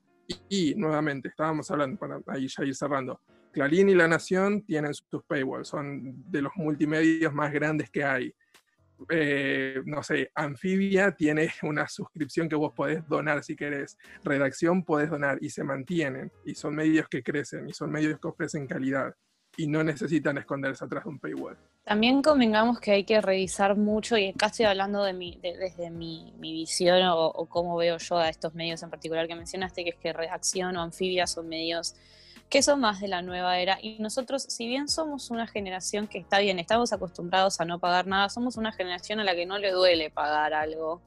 Y, 0.47 0.73
nuevamente, 0.75 1.27
estábamos 1.27 1.69
hablando, 1.69 1.97
para 1.97 2.19
ahí 2.27 2.47
ya 2.47 2.63
ir 2.63 2.75
cerrando, 2.75 3.19
Clarín 3.51 3.89
y 3.89 3.95
La 3.95 4.07
Nación 4.07 4.63
tienen 4.63 4.93
sus 4.93 5.23
paywalls, 5.27 5.67
son 5.67 6.23
de 6.29 6.41
los 6.41 6.51
multimedios 6.55 7.33
más 7.33 7.51
grandes 7.51 7.89
que 7.89 8.03
hay. 8.03 8.33
Eh, 9.09 9.81
no 9.85 10.03
sé, 10.03 10.29
Anfibia 10.35 11.11
tiene 11.13 11.49
una 11.63 11.87
suscripción 11.87 12.49
que 12.49 12.55
vos 12.55 12.73
podés 12.73 13.07
donar 13.07 13.43
si 13.43 13.55
querés. 13.55 13.97
Redacción 14.23 14.83
podés 14.83 15.09
donar 15.09 15.37
y 15.41 15.49
se 15.49 15.63
mantienen. 15.63 16.31
Y 16.45 16.55
son 16.55 16.75
medios 16.75 17.07
que 17.07 17.23
crecen 17.23 17.69
y 17.69 17.73
son 17.73 17.91
medios 17.91 18.19
que 18.19 18.27
ofrecen 18.27 18.67
calidad 18.67 19.15
y 19.57 19.67
no 19.67 19.83
necesitan 19.83 20.37
esconderse 20.37 20.85
atrás 20.85 21.03
de 21.03 21.09
un 21.09 21.19
paywall. 21.19 21.57
También 21.83 22.21
convengamos 22.21 22.79
que 22.79 22.91
hay 22.91 23.03
que 23.03 23.19
revisar 23.19 23.75
mucho, 23.75 24.15
y 24.17 24.29
acá 24.29 24.45
estoy 24.45 24.65
hablando 24.65 25.03
de 25.03 25.13
mi, 25.13 25.39
desde 25.41 25.89
mi, 25.89 26.33
visión 26.37 27.01
o, 27.07 27.25
o, 27.25 27.45
cómo 27.47 27.75
veo 27.75 27.97
yo 27.97 28.17
a 28.17 28.29
estos 28.29 28.53
medios 28.53 28.83
en 28.83 28.89
particular 28.89 29.27
que 29.27 29.35
mencionaste, 29.35 29.83
que 29.83 29.89
es 29.89 29.95
que 29.95 30.13
Redacción 30.13 30.77
o 30.77 30.81
Anfibia 30.81 31.25
son 31.25 31.49
medios 31.49 31.95
que 32.49 32.63
son 32.63 32.79
más 32.79 32.99
de 32.99 33.07
la 33.07 33.21
nueva 33.21 33.59
era. 33.59 33.77
Y 33.81 33.99
nosotros, 33.99 34.43
si 34.43 34.67
bien 34.67 34.87
somos 34.87 35.29
una 35.29 35.47
generación 35.47 36.07
que 36.07 36.17
está 36.17 36.39
bien, 36.39 36.59
estamos 36.59 36.91
acostumbrados 36.91 37.61
a 37.61 37.65
no 37.65 37.79
pagar 37.79 38.07
nada, 38.07 38.29
somos 38.29 38.57
una 38.57 38.71
generación 38.71 39.19
a 39.19 39.23
la 39.23 39.35
que 39.35 39.45
no 39.45 39.59
le 39.59 39.71
duele 39.71 40.09
pagar 40.09 40.53
algo 40.53 41.01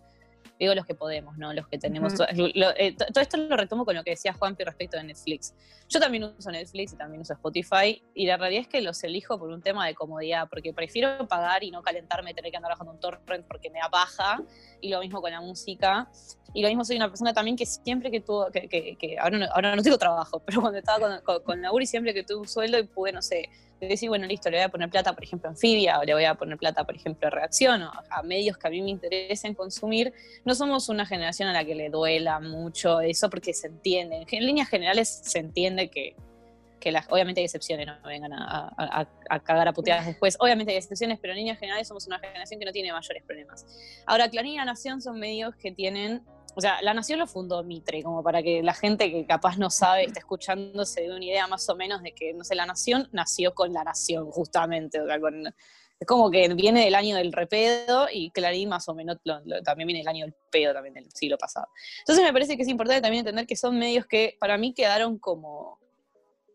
digo 0.64 0.74
los 0.74 0.86
que 0.86 0.94
podemos, 0.94 1.36
¿no? 1.38 1.52
Los 1.52 1.66
que 1.68 1.78
tenemos. 1.78 2.14
Eh, 2.14 2.96
todo 2.96 3.20
esto 3.20 3.36
lo 3.36 3.56
retomo 3.56 3.84
con 3.84 3.94
lo 3.94 4.04
que 4.04 4.10
decía 4.10 4.32
Juanpi 4.32 4.64
respecto 4.64 4.96
de 4.96 5.04
Netflix. 5.04 5.54
Yo 5.88 6.00
también 6.00 6.24
uso 6.24 6.50
Netflix 6.50 6.92
y 6.92 6.96
también 6.96 7.20
uso 7.20 7.32
Spotify, 7.32 8.02
y 8.14 8.26
la 8.26 8.36
realidad 8.36 8.62
es 8.62 8.68
que 8.68 8.80
los 8.80 9.02
elijo 9.04 9.38
por 9.38 9.50
un 9.50 9.60
tema 9.60 9.86
de 9.86 9.94
comodidad, 9.94 10.48
porque 10.48 10.72
prefiero 10.72 11.26
pagar 11.26 11.64
y 11.64 11.70
no 11.70 11.82
calentarme, 11.82 12.34
tener 12.34 12.50
que 12.50 12.56
andar 12.56 12.72
bajando 12.72 12.92
un 12.92 13.00
torrent 13.00 13.46
porque 13.46 13.70
me 13.70 13.80
da 13.80 13.88
baja, 13.88 14.42
y 14.80 14.88
lo 14.88 15.00
mismo 15.00 15.20
con 15.20 15.30
la 15.30 15.40
música. 15.40 16.08
Y 16.54 16.62
lo 16.62 16.68
mismo 16.68 16.84
soy 16.84 16.96
una 16.96 17.08
persona 17.08 17.32
también 17.32 17.56
que 17.56 17.64
siempre 17.64 18.10
que 18.10 18.20
tuvo, 18.20 18.50
que, 18.50 18.68
que, 18.68 19.16
ahora, 19.18 19.38
no, 19.38 19.46
ahora 19.52 19.74
no 19.74 19.82
tengo 19.82 19.98
trabajo, 19.98 20.40
pero 20.46 20.60
cuando 20.60 20.78
estaba 20.78 21.00
con, 21.00 21.20
con, 21.22 21.42
con 21.42 21.62
la 21.62 21.72
URI 21.72 21.86
siempre 21.86 22.14
que 22.14 22.22
tuve 22.22 22.40
un 22.40 22.48
sueldo 22.48 22.78
y 22.78 22.84
pude, 22.84 23.12
no 23.12 23.22
sé, 23.22 23.48
decir, 23.88 24.08
bueno, 24.08 24.26
listo, 24.26 24.50
le 24.50 24.58
voy 24.58 24.64
a 24.64 24.68
poner 24.68 24.90
plata, 24.90 25.12
por 25.12 25.24
ejemplo, 25.24 25.48
a 25.48 25.52
Anfibia, 25.52 25.98
o 25.98 26.04
le 26.04 26.14
voy 26.14 26.24
a 26.24 26.34
poner 26.34 26.58
plata, 26.58 26.84
por 26.84 26.94
ejemplo, 26.94 27.28
a 27.28 27.30
Reacción, 27.30 27.82
o 27.82 27.90
a 28.10 28.22
medios 28.22 28.56
que 28.58 28.68
a 28.68 28.70
mí 28.70 28.82
me 28.82 28.90
interesen 28.90 29.54
consumir, 29.54 30.12
no 30.44 30.54
somos 30.54 30.88
una 30.88 31.06
generación 31.06 31.48
a 31.48 31.52
la 31.52 31.64
que 31.64 31.74
le 31.74 31.90
duela 31.90 32.40
mucho 32.40 33.00
eso 33.00 33.30
porque 33.30 33.54
se 33.54 33.68
entiende. 33.68 34.26
En 34.30 34.46
líneas 34.46 34.68
generales 34.68 35.22
se 35.24 35.38
entiende 35.38 35.88
que, 35.88 36.16
que 36.80 36.90
las, 36.90 37.06
obviamente 37.10 37.40
hay 37.40 37.44
excepciones, 37.44 37.86
no 37.86 38.08
vengan 38.08 38.32
a, 38.32 39.06
a, 39.30 39.40
cagar 39.40 39.68
a 39.68 39.72
puteadas 39.72 40.06
después. 40.06 40.36
Obviamente 40.40 40.72
hay 40.72 40.78
excepciones, 40.78 41.18
pero 41.20 41.32
en 41.32 41.38
líneas 41.38 41.58
generales 41.58 41.88
somos 41.88 42.06
una 42.06 42.18
generación 42.18 42.58
que 42.58 42.66
no 42.66 42.72
tiene 42.72 42.92
mayores 42.92 43.22
problemas. 43.22 43.64
Ahora, 44.06 44.28
Clarín 44.28 44.54
y 44.54 44.56
La 44.56 44.64
Nación 44.64 45.00
son 45.00 45.18
medios 45.20 45.54
que 45.56 45.70
tienen 45.70 46.22
o 46.54 46.60
sea, 46.60 46.82
la 46.82 46.94
Nación 46.94 47.18
lo 47.18 47.26
fundó 47.26 47.62
Mitre, 47.62 48.02
como 48.02 48.22
para 48.22 48.42
que 48.42 48.62
la 48.62 48.74
gente 48.74 49.10
que 49.10 49.26
capaz 49.26 49.56
no 49.56 49.70
sabe, 49.70 50.04
está 50.04 50.20
escuchando, 50.20 50.84
se 50.84 51.02
dé 51.02 51.14
una 51.14 51.24
idea 51.24 51.46
más 51.46 51.68
o 51.68 51.76
menos 51.76 52.02
de 52.02 52.12
que, 52.12 52.34
no 52.34 52.44
sé, 52.44 52.54
la 52.54 52.66
Nación 52.66 53.08
nació 53.12 53.54
con 53.54 53.72
la 53.72 53.84
Nación, 53.84 54.30
justamente. 54.30 55.00
O 55.00 55.06
sea, 55.06 55.16
es 55.98 56.06
como 56.06 56.30
que 56.30 56.52
viene 56.54 56.84
del 56.84 56.94
año 56.94 57.16
del 57.16 57.32
repedo 57.32 58.08
y 58.12 58.30
Clarín 58.32 58.68
más 58.68 58.88
o 58.88 58.94
menos 58.94 59.18
también 59.64 59.86
viene 59.86 60.00
del 60.00 60.08
año 60.08 60.24
del 60.24 60.34
pedo, 60.50 60.74
también 60.74 60.94
del 60.94 61.10
siglo 61.12 61.38
pasado. 61.38 61.68
Entonces 62.00 62.24
me 62.24 62.32
parece 62.32 62.56
que 62.56 62.62
es 62.62 62.68
importante 62.68 63.00
también 63.00 63.20
entender 63.20 63.46
que 63.46 63.56
son 63.56 63.78
medios 63.78 64.06
que 64.06 64.36
para 64.40 64.58
mí 64.58 64.74
quedaron 64.74 65.18
como 65.18 65.78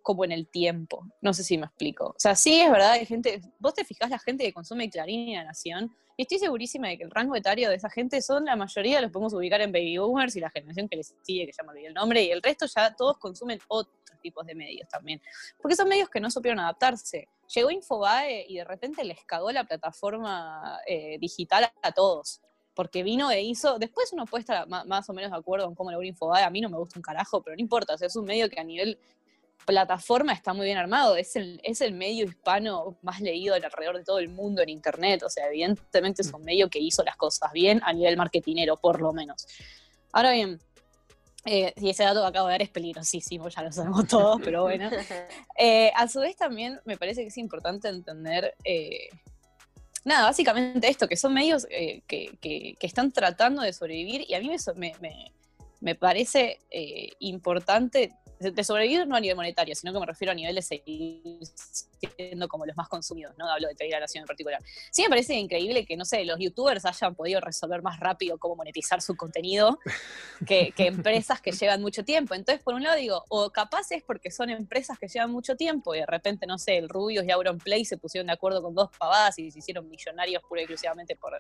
como 0.08 0.24
en 0.24 0.32
el 0.32 0.48
tiempo. 0.48 1.06
No 1.20 1.34
sé 1.34 1.44
si 1.44 1.58
me 1.58 1.66
explico. 1.66 2.06
O 2.06 2.16
sea, 2.18 2.34
sí 2.34 2.62
es 2.62 2.72
verdad, 2.72 2.92
hay 2.92 3.06
gente, 3.06 3.42
vos 3.60 3.74
te 3.74 3.84
fijás 3.84 4.10
la 4.10 4.20
gente 4.20 4.46
que 4.46 4.54
consume 4.54 4.90
Clarín 4.90 5.28
y 5.28 5.36
La 5.36 5.44
Nación, 5.44 5.94
y 6.16 6.22
estoy 6.22 6.40
segurísima 6.40 6.88
de 6.88 6.98
que 6.98 7.04
el 7.04 7.12
rango 7.12 7.36
etario 7.36 7.70
de 7.70 7.76
esa 7.76 7.90
gente 7.90 8.22
son, 8.22 8.46
la 8.46 8.56
mayoría 8.56 9.02
los 9.02 9.12
podemos 9.12 9.34
ubicar 9.34 9.60
en 9.60 9.74
baby 9.74 9.98
boomers 9.98 10.34
y 10.38 10.40
la 10.40 10.50
generación 10.50 10.88
que 10.88 10.96
les 10.96 11.14
sigue, 11.24 11.46
que 11.46 11.52
ya 11.52 11.62
me 11.62 11.72
olvidé 11.72 11.88
el 11.88 11.94
nombre, 11.94 12.24
y 12.24 12.32
el 12.32 12.42
resto 12.42 12.68
ya 12.68 12.96
todos 12.96 13.18
consumen 13.18 13.60
otros 13.68 13.98
tipos 14.22 14.46
de 14.46 14.56
medios 14.56 14.88
también. 14.88 15.22
Porque 15.62 15.76
son 15.76 15.90
medios 15.90 16.08
que 16.08 16.22
no 16.22 16.32
supieron 16.32 16.62
adaptarse. 16.62 17.28
Llegó 17.54 17.70
Infobae 17.70 18.46
y 18.48 18.56
de 18.56 18.64
repente 18.64 19.04
les 19.04 19.26
cagó 19.26 19.52
la 19.52 19.66
plataforma 19.66 20.80
eh, 20.88 21.18
digital 21.20 21.70
a 21.82 21.92
todos 21.92 22.40
porque 22.74 23.02
vino 23.02 23.32
e 23.32 23.42
hizo, 23.42 23.80
después 23.80 24.14
uno 24.14 24.26
puede 24.28 24.42
estar 24.42 24.68
más, 24.68 25.10
o 25.10 25.14
menos 25.14 25.32
de 25.32 25.38
acuerdo 25.38 25.68
en 25.68 25.74
cómo 25.74 25.92
logró 25.92 26.08
Infobae, 26.08 26.44
a 26.44 26.50
mí 26.52 26.62
no 26.62 26.70
me 26.70 26.78
gusta 26.78 27.00
un 27.00 27.02
carajo, 27.02 27.42
pero 27.42 27.56
no 27.56 27.60
importa, 27.60 27.96
es 28.00 28.16
un 28.16 28.26
medio 28.26 28.48
que 28.52 28.60
a 28.60 28.64
nivel 28.64 29.00
plataforma 29.66 30.34
está 30.34 30.54
muy 30.54 30.66
bien 30.66 30.78
armado, 30.78 31.16
es 31.18 31.36
el, 31.36 31.60
es 31.64 31.82
el 31.82 31.94
medio 31.94 32.26
hispano 32.26 32.98
más 33.02 33.20
leído 33.20 33.56
alrededor 33.56 33.98
de 33.98 34.04
todo 34.04 34.20
el 34.20 34.30
mundo 34.30 34.62
en 34.62 34.70
Internet, 34.70 35.24
o 35.24 35.30
sea, 35.30 35.48
evidentemente 35.48 36.22
es 36.22 36.32
un 36.32 36.42
medio 36.44 36.70
que 36.70 36.80
hizo 36.80 37.04
las 37.04 37.18
cosas 37.18 37.52
bien 37.52 37.82
a 37.84 37.92
nivel 37.92 38.16
marketinero, 38.16 38.78
por 38.78 39.02
lo 39.02 39.12
menos. 39.12 39.46
Ahora 40.14 40.32
bien, 40.32 40.60
eh, 41.50 41.74
y 41.78 41.90
ese 41.90 42.04
dato 42.04 42.22
que 42.22 42.28
acabo 42.28 42.48
de 42.48 42.54
dar 42.56 42.62
es 42.62 42.70
peligrosísimo, 42.70 43.48
ya 43.48 43.62
lo 43.62 43.72
sabemos 43.72 44.08
todos, 44.08 44.42
pero 44.44 44.64
bueno. 44.64 44.90
Eh, 45.60 45.92
a 45.96 46.08
su 46.08 46.20
vez 46.20 46.36
también 46.36 46.80
me 46.86 46.98
parece 46.98 47.22
que 47.22 47.30
es 47.30 47.38
importante 47.38 47.88
entender, 47.88 48.54
eh, 48.64 49.10
nada, 50.06 50.26
básicamente 50.26 50.88
esto, 50.88 51.08
que 51.08 51.18
son 51.18 51.34
medios 51.34 51.66
que, 51.66 52.04
que, 52.08 52.78
están 52.80 53.12
tratando 53.12 53.64
de 53.64 53.74
sobrevivir 53.74 54.24
y 54.28 54.36
a 54.36 54.40
mí 54.40 54.52
me, 54.76 54.94
me, 55.02 55.32
me 55.80 55.96
parece 55.96 56.60
importante 57.20 58.14
de 58.40 58.64
sobrevivir 58.64 59.08
no 59.08 59.16
a 59.16 59.20
nivel 59.20 59.36
monetario, 59.36 59.76
sino 59.76 59.92
que 59.92 60.00
me 60.00 60.06
refiero 60.06 60.32
a 60.32 60.36
nivel 60.36 60.56
de 60.56 60.62
seguir 60.62 61.40
siendo 62.16 62.48
como 62.48 62.66
los 62.66 62.76
más 62.78 62.88
consumidos, 62.88 63.36
¿no? 63.38 63.50
Hablo 63.50 63.68
de 63.68 63.76
Trader 63.76 64.00
Nación 64.00 64.24
en 64.24 64.28
particular. 64.28 64.62
Sí 64.92 65.02
me 65.04 65.10
parece 65.10 65.34
increíble 65.34 65.86
que, 65.86 65.98
no 65.98 66.06
sé, 66.06 66.24
los 66.26 66.40
youtubers 66.40 66.86
hayan 66.86 67.16
podido 67.16 67.42
resolver 67.42 67.82
más 67.82 68.00
rápido 68.00 68.38
cómo 68.38 68.56
monetizar 68.56 69.02
su 69.02 69.16
contenido 69.16 69.80
que, 70.46 70.74
empresas 70.78 71.42
que 71.42 71.52
llevan 71.52 71.82
mucho 71.82 72.04
tiempo. 72.04 72.36
Entonces, 72.36 72.64
por 72.64 72.76
un 72.76 72.84
lado 72.84 72.98
digo, 72.98 73.26
o 73.30 73.50
capaz 73.50 73.92
es 73.92 74.04
porque 74.04 74.30
son 74.30 74.50
empresas 74.50 75.00
que 75.00 75.08
llevan 75.08 75.32
mucho 75.32 75.56
tiempo 75.56 75.96
y 75.96 76.00
de 76.00 76.06
repente, 76.06 76.46
no 76.46 76.58
sé, 76.58 76.78
el 76.78 76.90
Rubius 76.90 77.26
y 77.26 77.32
Auronplay 77.32 77.86
se 77.86 77.98
pusieron 77.98 78.28
de 78.28 78.34
acuerdo 78.34 78.62
con 78.62 78.76
dos 78.76 78.90
pavadas 78.98 79.38
y 79.40 79.52
se 79.52 79.60
hicieron 79.60 79.90
millonarios 79.90 80.44
pura 80.48 80.62
y 80.62 80.66
exclusivamente 80.66 81.16
por, 81.16 81.38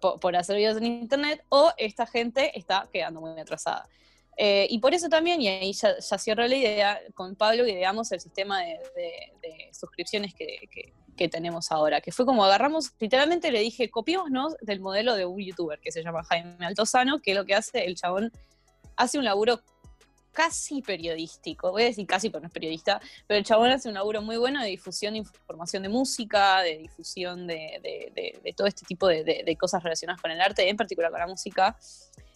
por, 0.00 0.20
por 0.20 0.36
hacer 0.36 0.56
videos 0.56 0.76
en 0.76 0.84
internet, 0.84 1.42
o 1.48 1.72
esta 1.78 2.06
gente 2.06 2.56
está 2.58 2.88
quedando 2.92 3.20
muy 3.20 3.38
atrasada. 3.40 3.88
Eh, 4.40 4.68
y 4.70 4.78
por 4.78 4.94
eso 4.94 5.08
también, 5.08 5.42
y 5.42 5.48
ahí 5.48 5.72
ya, 5.72 5.96
cierro 6.00 6.46
la 6.46 6.54
idea, 6.54 7.00
con 7.14 7.34
Pablo 7.34 7.66
ideamos 7.66 8.12
el 8.12 8.20
sistema 8.20 8.60
de, 8.60 8.78
suscripciones 9.72 10.32
que, 10.32 11.28
tenemos 11.28 11.72
ahora, 11.72 12.00
que 12.00 12.12
fue 12.12 12.24
como 12.24 12.44
agarramos, 12.44 12.92
literalmente 13.00 13.50
le 13.50 13.58
dije, 13.58 13.90
copiémonos 13.90 14.54
del 14.60 14.78
modelo 14.78 15.16
de 15.16 15.26
un 15.26 15.40
youtuber 15.40 15.80
que 15.80 15.90
se 15.90 16.04
llama 16.04 16.22
Jaime 16.22 16.64
Altozano, 16.64 17.20
que 17.20 17.34
lo 17.34 17.44
que 17.44 17.56
hace, 17.56 17.84
el 17.84 17.96
chabón 17.96 18.30
hace 18.94 19.18
un 19.18 19.24
laburo 19.24 19.60
casi 20.30 20.80
periodístico, 20.80 21.72
voy 21.72 21.82
a 21.82 21.86
decir 21.86 22.06
casi 22.06 22.30
pero 22.30 22.42
no 22.42 22.46
es 22.46 22.52
periodista, 22.52 23.00
pero 23.26 23.38
el 23.38 23.44
chabón 23.44 23.72
hace 23.72 23.88
un 23.88 23.94
laburo 23.94 24.22
muy 24.22 24.36
bueno 24.36 24.62
de 24.62 24.68
difusión 24.68 25.14
de 25.14 25.18
información 25.18 25.82
de 25.82 25.88
música, 25.88 26.62
de 26.62 26.78
difusión 26.78 27.48
de, 27.48 27.80
de 28.44 28.52
todo 28.52 28.68
este 28.68 28.86
tipo 28.86 29.08
de, 29.08 29.56
cosas 29.58 29.82
relacionadas 29.82 30.22
con 30.22 30.30
el 30.30 30.40
arte, 30.40 30.68
en 30.68 30.76
particular 30.76 31.10
con 31.10 31.18
la 31.18 31.26
música. 31.26 31.76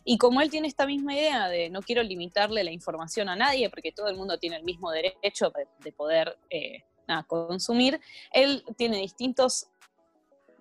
Y 0.04 0.18
como 0.18 0.40
él 0.40 0.50
tiene 0.50 0.68
esta 0.68 0.86
misma 0.86 1.14
idea 1.14 1.48
de 1.48 1.70
no 1.70 1.80
quiero 1.80 2.02
limitarle 2.02 2.64
la 2.64 2.72
información 2.72 3.28
a 3.28 3.36
nadie, 3.36 3.70
porque 3.70 3.92
todo 3.92 4.08
el 4.08 4.16
mundo 4.16 4.38
tiene 4.38 4.56
el 4.56 4.64
mismo 4.64 4.90
derecho 4.90 5.52
de, 5.82 5.92
poder 5.92 6.38
eh, 6.50 6.82
consumir, 7.26 8.00
él 8.32 8.64
tiene 8.76 8.98
distintos 8.98 9.68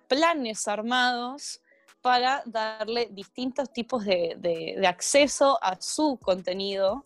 planes 0.08 0.68
armados 0.68 1.60
para 2.02 2.42
darle 2.46 3.08
distintos 3.12 3.72
tipos 3.72 4.04
de 4.04 4.84
acceso 4.86 5.58
a 5.62 5.80
su 5.80 6.18
contenido 6.20 7.04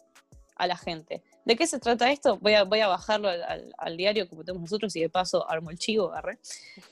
a 0.56 0.66
la 0.66 0.76
gente. 0.76 1.22
¿De 1.46 1.54
qué 1.54 1.68
se 1.68 1.78
trata 1.78 2.10
esto? 2.10 2.38
Voy 2.38 2.54
a, 2.54 2.64
voy 2.64 2.80
a 2.80 2.88
bajarlo 2.88 3.28
al, 3.28 3.96
diario 3.96 4.28
como 4.28 4.42
tenemos 4.42 4.62
nosotros 4.62 4.96
y 4.96 5.00
de 5.00 5.08
paso 5.08 5.48
armo 5.48 5.70
el 5.70 5.78
chivo, 5.78 6.10
agarré. 6.10 6.38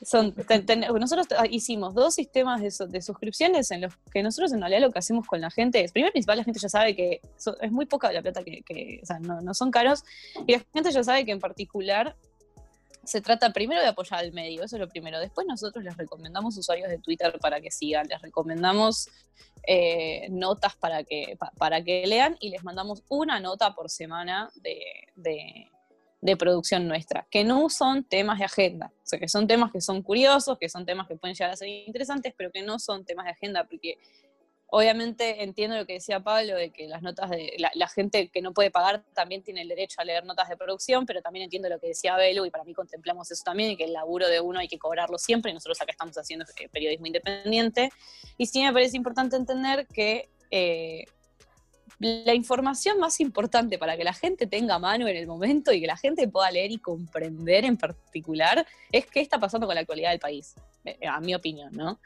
Son, 0.01 0.33
nosotros 1.01 1.27
hicimos 1.51 1.93
dos 1.93 2.15
sistemas 2.15 2.63
de, 2.63 3.03
suscripciones 3.03 3.73
en 3.73 3.81
los 3.81 3.97
que 4.13 4.23
nosotros 4.23 4.53
en 4.53 4.61
realidad 4.61 4.81
lo 4.83 4.93
que 4.93 5.01
hacemos 5.01 5.27
con 5.27 5.41
la 5.41 5.51
gente 5.51 5.83
es, 5.83 5.91
primero 5.91 6.13
principal, 6.13 6.39
la 6.39 6.45
gente 6.45 6.61
ya 6.61 6.69
sabe 6.69 6.95
que 6.95 7.21
es 7.61 7.73
muy 7.73 7.87
poca 7.87 8.13
la 8.13 8.23
plata 8.23 8.45
que, 8.45 9.01
o 9.03 9.07
sea, 9.07 9.19
no, 9.19 9.41
no 9.41 9.55
son 9.55 9.73
caros, 9.73 10.05
y 10.47 10.53
la 10.53 10.63
gente 10.73 10.93
ya 10.93 11.03
sabe 11.03 11.25
que 11.25 11.33
en 11.33 11.41
particular 11.41 12.15
se 13.03 13.21
trata 13.21 13.53
primero 13.53 13.81
de 13.81 13.89
apoyar 13.89 14.21
al 14.21 14.33
medio, 14.33 14.63
eso 14.63 14.77
es 14.77 14.81
lo 14.81 14.89
primero. 14.89 15.19
Después 15.19 15.49
nosotros 15.49 15.85
les 15.85 15.97
recomendamos 15.97 16.57
usuarios 16.57 16.89
de 16.89 16.99
Twitter 16.99 17.37
para 17.41 17.61
que 17.61 17.73
sigan, 17.73 18.07
les 18.07 18.23
recomendamos 18.23 19.09
eh, 19.67 20.27
notas 20.31 20.77
para 20.77 21.05
que, 21.05 21.39
para 21.59 21.83
que 21.83 22.07
lean 22.07 22.37
y 22.41 22.51
les 22.51 22.63
mandamos 22.65 23.03
una 23.09 23.41
nota 23.41 23.75
por 23.75 23.91
semana 23.91 24.51
de, 24.57 25.71
producción 26.39 26.89
nuestra, 26.89 27.27
que 27.31 27.45
no 27.45 27.69
son 27.69 28.05
temas 28.05 28.39
de 28.39 28.47
agenda, 28.47 28.93
o 28.95 29.07
sea, 29.07 29.19
que 29.19 29.29
son 29.29 29.47
temas 29.47 29.71
que 29.71 29.81
son 29.81 30.03
curiosos, 30.03 30.59
que 30.59 30.69
son 30.69 30.87
temas 30.87 31.07
que 31.07 31.17
pueden 31.17 31.35
llegar 31.35 31.51
a 31.51 31.57
ser 31.57 31.69
interesantes, 31.69 32.33
pero 32.37 32.51
que 32.51 32.63
no 32.63 32.79
son 32.79 33.05
temas 33.05 33.27
de 33.27 33.33
agenda, 33.33 33.65
porque 33.65 33.99
Obviamente 34.77 35.45
entiendo 35.45 35.77
lo 35.77 35.87
que 35.87 35.93
decía 35.93 36.19
Pablo, 36.19 36.57
de 36.57 36.71
que 36.71 36.89
las 36.89 37.01
notas 37.01 37.31
de 37.31 37.55
la, 37.59 37.87
gente 37.87 38.27
que 38.27 38.43
no 38.43 38.53
puede 38.53 38.73
pagar 38.73 39.05
también 39.15 39.41
tiene 39.41 39.63
el 39.63 39.69
derecho 39.69 40.01
a 40.01 40.05
leer 40.05 40.25
notas 40.25 40.49
de 40.49 40.57
producción, 40.57 41.07
pero 41.07 41.23
también 41.23 41.45
entiendo 41.45 41.69
lo 41.69 41.79
que 41.79 41.87
decía 41.87 42.17
Belu 42.17 42.45
y 42.45 42.51
para 42.51 42.65
mí 42.65 42.75
contemplamos 42.75 43.31
eso 43.31 43.45
también, 43.45 43.71
y 43.71 43.77
que 43.77 43.85
el 43.85 43.93
laburo 43.93 44.27
de 44.27 44.41
uno 44.41 44.59
hay 44.59 44.67
que 44.67 44.77
cobrarlo 44.77 45.17
siempre, 45.17 45.53
y 45.53 45.55
nosotros 45.55 45.81
acá 45.81 45.93
estamos 45.93 46.19
haciendo 46.19 46.45
eh, 46.59 46.69
periodismo 46.69 47.07
independiente. 47.07 47.91
Y 48.37 48.47
sí 48.47 48.65
me 48.65 48.73
parece 48.73 48.97
importante 48.97 49.37
entender 49.37 49.87
que 49.87 50.29
eh, 50.51 51.05
la 52.01 52.35
información 52.35 52.99
más 52.99 53.21
importante 53.21 53.79
para 53.79 53.97
que 53.97 54.03
la 54.03 54.13
gente 54.13 54.49
tenga 54.49 54.81
mano 54.81 55.07
en 55.07 55.17
el 55.17 55.29
momento 55.29 55.73
y 55.73 55.83
que 55.83 55.87
la 55.87 55.97
gente 55.97 56.27
pueda 56.27 56.51
leer 56.51 56.73
y 56.73 56.79
comprender 56.79 57.65
en 57.65 57.77
particular 57.77 58.67
es 58.91 59.07
qué 59.07 59.21
está 59.21 59.39
pasando 59.39 59.69
con 59.69 59.77
la 59.77 59.83
actualidad 59.83 60.11
del 60.11 60.19
país, 60.19 60.57
eh, 60.85 60.99
a 61.07 61.21
mi 61.21 61.33
opinión, 61.33 61.71
¿no? 61.75 62.01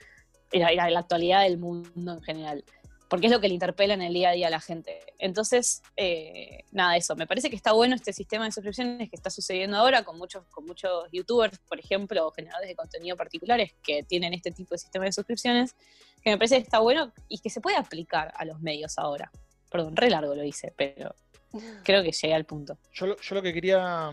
La, 0.53 0.91
la 0.91 0.99
actualidad 1.01 1.43
del 1.43 1.59
mundo 1.59 2.13
en 2.13 2.23
general 2.23 2.65
porque 3.09 3.27
es 3.27 3.33
lo 3.33 3.41
que 3.41 3.49
le 3.49 3.55
interpela 3.55 3.95
en 3.95 4.03
el 4.03 4.13
día 4.13 4.31
a 4.31 4.33
día 4.33 4.47
a 4.49 4.51
la 4.51 4.61
gente. 4.61 5.01
Entonces, 5.19 5.83
eh, 5.97 6.65
nada, 6.71 6.97
eso. 6.97 7.17
Me 7.17 7.27
parece 7.27 7.49
que 7.49 7.57
está 7.57 7.73
bueno 7.73 7.95
este 7.95 8.13
sistema 8.13 8.45
de 8.45 8.53
suscripciones 8.53 9.09
que 9.09 9.17
está 9.17 9.31
sucediendo 9.31 9.79
ahora 9.79 10.05
con 10.05 10.19
muchos, 10.19 10.45
con 10.51 10.67
muchos 10.67 11.09
youtubers, 11.11 11.59
por 11.61 11.81
ejemplo, 11.81 12.27
o 12.27 12.31
generadores 12.31 12.69
de 12.69 12.77
contenido 12.77 13.17
particulares 13.17 13.75
que 13.83 14.03
tienen 14.03 14.35
este 14.35 14.51
tipo 14.51 14.75
de 14.75 14.79
sistema 14.79 15.07
de 15.07 15.13
suscripciones, 15.13 15.75
que 16.23 16.31
me 16.31 16.37
parece 16.37 16.57
que 16.57 16.63
está 16.63 16.81
bueno 16.81 17.13
y 17.29 17.39
que 17.39 17.51
se 17.51 17.61
puede 17.61 17.77
aplicar 17.77 18.33
a 18.37 18.45
los 18.45 18.61
medios 18.61 18.99
ahora. 18.99 19.33
Perdón, 19.71 19.97
re 19.97 20.11
largo 20.11 20.35
lo 20.35 20.45
hice, 20.45 20.75
pero 20.77 21.15
creo 21.85 22.03
que 22.03 22.13
llegué 22.13 22.35
al 22.35 22.45
punto. 22.45 22.79
Yo, 22.93 23.17
yo 23.17 23.35
lo 23.35 23.43
que 23.43 23.55
quería 23.55 24.13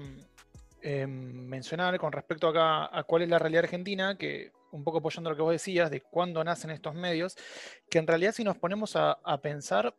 eh, 0.82 1.06
mencionar 1.06 1.98
con 2.00 2.13
respecto 2.13 2.48
acá 2.48 2.98
a 2.98 3.04
cuál 3.04 3.24
es 3.24 3.30
la 3.30 3.39
realidad 3.39 3.65
argentina, 3.65 4.17
que 4.17 4.54
un 4.75 4.83
poco 4.83 4.99
apoyando 4.99 5.29
lo 5.29 5.35
que 5.35 5.41
vos 5.41 5.51
decías 5.53 5.89
de 5.89 6.01
cuándo 6.01 6.43
nacen 6.43 6.69
estos 6.71 6.93
medios, 6.93 7.35
que 7.89 7.97
en 7.97 8.07
realidad 8.07 8.33
si 8.33 8.43
nos 8.43 8.57
ponemos 8.57 8.95
a, 8.95 9.17
pensar, 9.41 9.95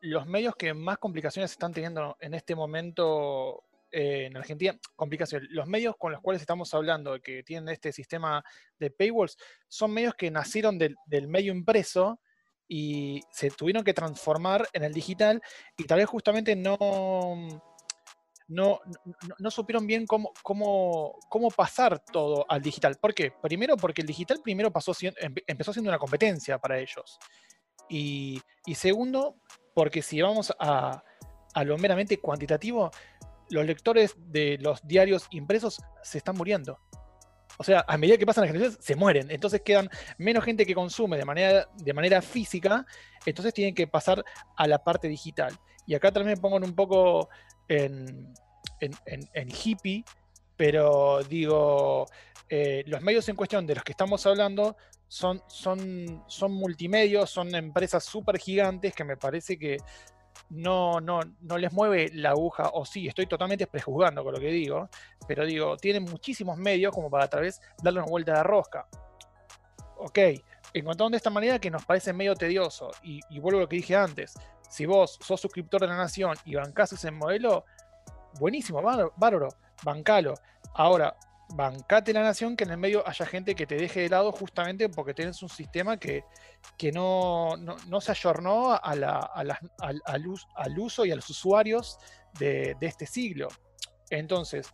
los 0.00 0.26
medios 0.26 0.56
que 0.56 0.74
más 0.74 0.98
complicaciones 0.98 1.52
están 1.52 1.72
teniendo 1.72 2.16
en 2.20 2.34
este 2.34 2.54
momento 2.54 3.64
eh, 3.90 4.26
en 4.26 4.36
Argentina, 4.36 4.76
complicaciones, 4.96 5.48
los 5.50 5.66
medios 5.66 5.96
con 5.96 6.12
los 6.12 6.20
cuales 6.20 6.40
estamos 6.42 6.72
hablando, 6.74 7.20
que 7.20 7.42
tienen 7.42 7.68
este 7.68 7.92
sistema 7.92 8.44
de 8.78 8.90
paywalls, 8.90 9.36
son 9.68 9.92
medios 9.92 10.14
que 10.14 10.30
nacieron 10.30 10.78
del, 10.78 10.96
del 11.06 11.28
medio 11.28 11.52
impreso 11.52 12.20
y 12.66 13.20
se 13.32 13.50
tuvieron 13.50 13.84
que 13.84 13.94
transformar 13.94 14.68
en 14.72 14.84
el 14.84 14.92
digital 14.92 15.42
y 15.76 15.84
tal 15.84 15.98
vez 15.98 16.08
justamente 16.08 16.54
no 16.54 16.78
no, 18.50 18.80
no, 19.38 19.50
supieron 19.50 19.86
bien 19.86 20.06
cómo, 20.06 20.32
cómo, 20.42 21.18
cómo, 21.28 21.50
pasar 21.50 22.00
todo 22.00 22.44
al 22.48 22.60
digital. 22.60 22.96
¿Por 23.00 23.14
qué? 23.14 23.32
Primero 23.40 23.76
porque 23.76 24.00
el 24.00 24.08
digital 24.08 24.40
primero 24.42 24.72
pasó, 24.72 24.92
empezó 25.46 25.72
siendo 25.72 25.88
una 25.88 25.98
competencia 25.98 26.58
para 26.58 26.78
ellos. 26.78 27.18
Y, 27.88 28.42
segundo, 28.74 29.36
porque 29.72 30.02
si 30.02 30.20
vamos 30.20 30.52
a, 30.58 31.02
a, 31.54 31.64
lo 31.64 31.78
meramente 31.78 32.18
cuantitativo, 32.18 32.90
los 33.50 33.64
lectores 33.64 34.16
de 34.18 34.58
los 34.60 34.84
diarios 34.84 35.28
impresos 35.30 35.80
se 36.02 36.18
están 36.18 36.36
muriendo. 36.36 36.80
O 37.56 37.62
sea, 37.62 37.84
a 37.86 37.96
medida 37.98 38.16
que 38.16 38.26
pasan 38.26 38.42
las 38.42 38.52
generaciones, 38.52 38.84
se 38.84 38.96
mueren. 38.96 39.30
Entonces 39.30 39.62
quedan 39.62 39.88
menos 40.18 40.44
gente 40.44 40.66
que 40.66 40.74
consume 40.74 41.16
de 41.16 41.24
manera, 41.24 41.68
de 41.76 41.92
manera 41.92 42.20
física, 42.20 42.84
entonces 43.24 43.54
tienen 43.54 43.74
que 43.76 43.86
pasar 43.86 44.24
a 44.56 44.66
la 44.66 44.82
parte 44.82 45.06
digital. 45.06 45.56
Y 45.86 45.94
acá 45.94 46.12
también 46.12 46.36
me 46.36 46.40
pongo 46.40 46.56
un 46.56 46.74
poco 46.74 47.28
en, 47.70 49.48
hippie, 49.64 50.04
pero 50.56 51.22
digo, 51.22 52.06
eh, 52.48 52.82
los 52.86 53.00
medios 53.02 53.28
en 53.28 53.36
cuestión 53.36 53.66
de 53.66 53.76
los 53.76 53.84
que 53.84 53.92
estamos 53.92 54.26
hablando 54.26 54.76
son, 55.08 55.42
son, 55.48 56.24
son 56.26 56.52
multimedios, 56.52 57.30
son 57.30 57.54
empresas 57.54 58.04
súper 58.04 58.38
gigantes 58.38 58.94
que 58.94 59.04
me 59.04 59.16
parece 59.16 59.58
que 59.58 59.78
no, 60.50 61.00
no, 61.00 61.20
no 61.40 61.58
les 61.58 61.72
mueve 61.72 62.10
la 62.14 62.30
aguja, 62.30 62.70
o 62.72 62.84
sí, 62.84 63.06
estoy 63.06 63.26
totalmente 63.26 63.66
prejuzgando 63.66 64.24
con 64.24 64.34
lo 64.34 64.40
que 64.40 64.50
digo, 64.50 64.88
pero 65.26 65.44
digo, 65.44 65.76
tienen 65.76 66.04
muchísimos 66.04 66.58
medios 66.58 66.92
como 66.92 67.10
para 67.10 67.24
a 67.24 67.28
través 67.28 67.60
darle 67.82 68.00
una 68.00 68.10
vuelta 68.10 68.34
de 68.34 68.42
rosca. 68.42 68.86
Ok, 69.98 70.18
encontraron 70.74 71.12
de 71.12 71.16
esta 71.18 71.30
manera 71.30 71.58
que 71.58 71.70
nos 71.70 71.84
parece 71.84 72.12
medio 72.12 72.34
tedioso, 72.34 72.90
y, 73.02 73.20
vuelvo 73.40 73.58
a 73.58 73.62
lo 73.62 73.68
que 73.68 73.76
dije 73.76 73.96
antes, 73.96 74.34
si 74.68 74.86
vos 74.86 75.18
sos 75.20 75.40
suscriptor 75.40 75.80
de 75.80 75.88
la 75.88 75.96
Nación 75.96 76.36
y 76.44 76.54
bancás 76.54 76.92
ese 76.92 77.10
modelo, 77.10 77.64
buenísimo, 78.38 78.80
bárbaro, 78.82 79.48
bancalo. 79.82 80.34
Ahora, 80.74 81.16
bancate 81.54 82.12
la 82.12 82.22
nación 82.22 82.56
que 82.56 82.62
en 82.62 82.70
el 82.70 82.76
medio 82.76 83.02
haya 83.08 83.26
gente 83.26 83.56
que 83.56 83.66
te 83.66 83.74
deje 83.74 84.02
de 84.02 84.08
lado 84.08 84.30
justamente 84.30 84.88
porque 84.88 85.14
tenés 85.14 85.42
un 85.42 85.48
sistema 85.48 85.96
que, 85.96 86.22
que 86.78 86.92
no, 86.92 87.56
no- 87.56 88.00
se 88.00 88.12
ayornó 88.12 88.72
al, 88.80 89.02
al 89.02 90.26
us- 90.28 90.46
al 90.54 90.78
uso 90.78 91.04
y 91.04 91.10
a 91.10 91.16
los 91.16 91.28
usuarios 91.28 91.98
de 92.38 92.76
este 92.80 93.04
siglo. 93.06 93.48
Entonces, 94.10 94.68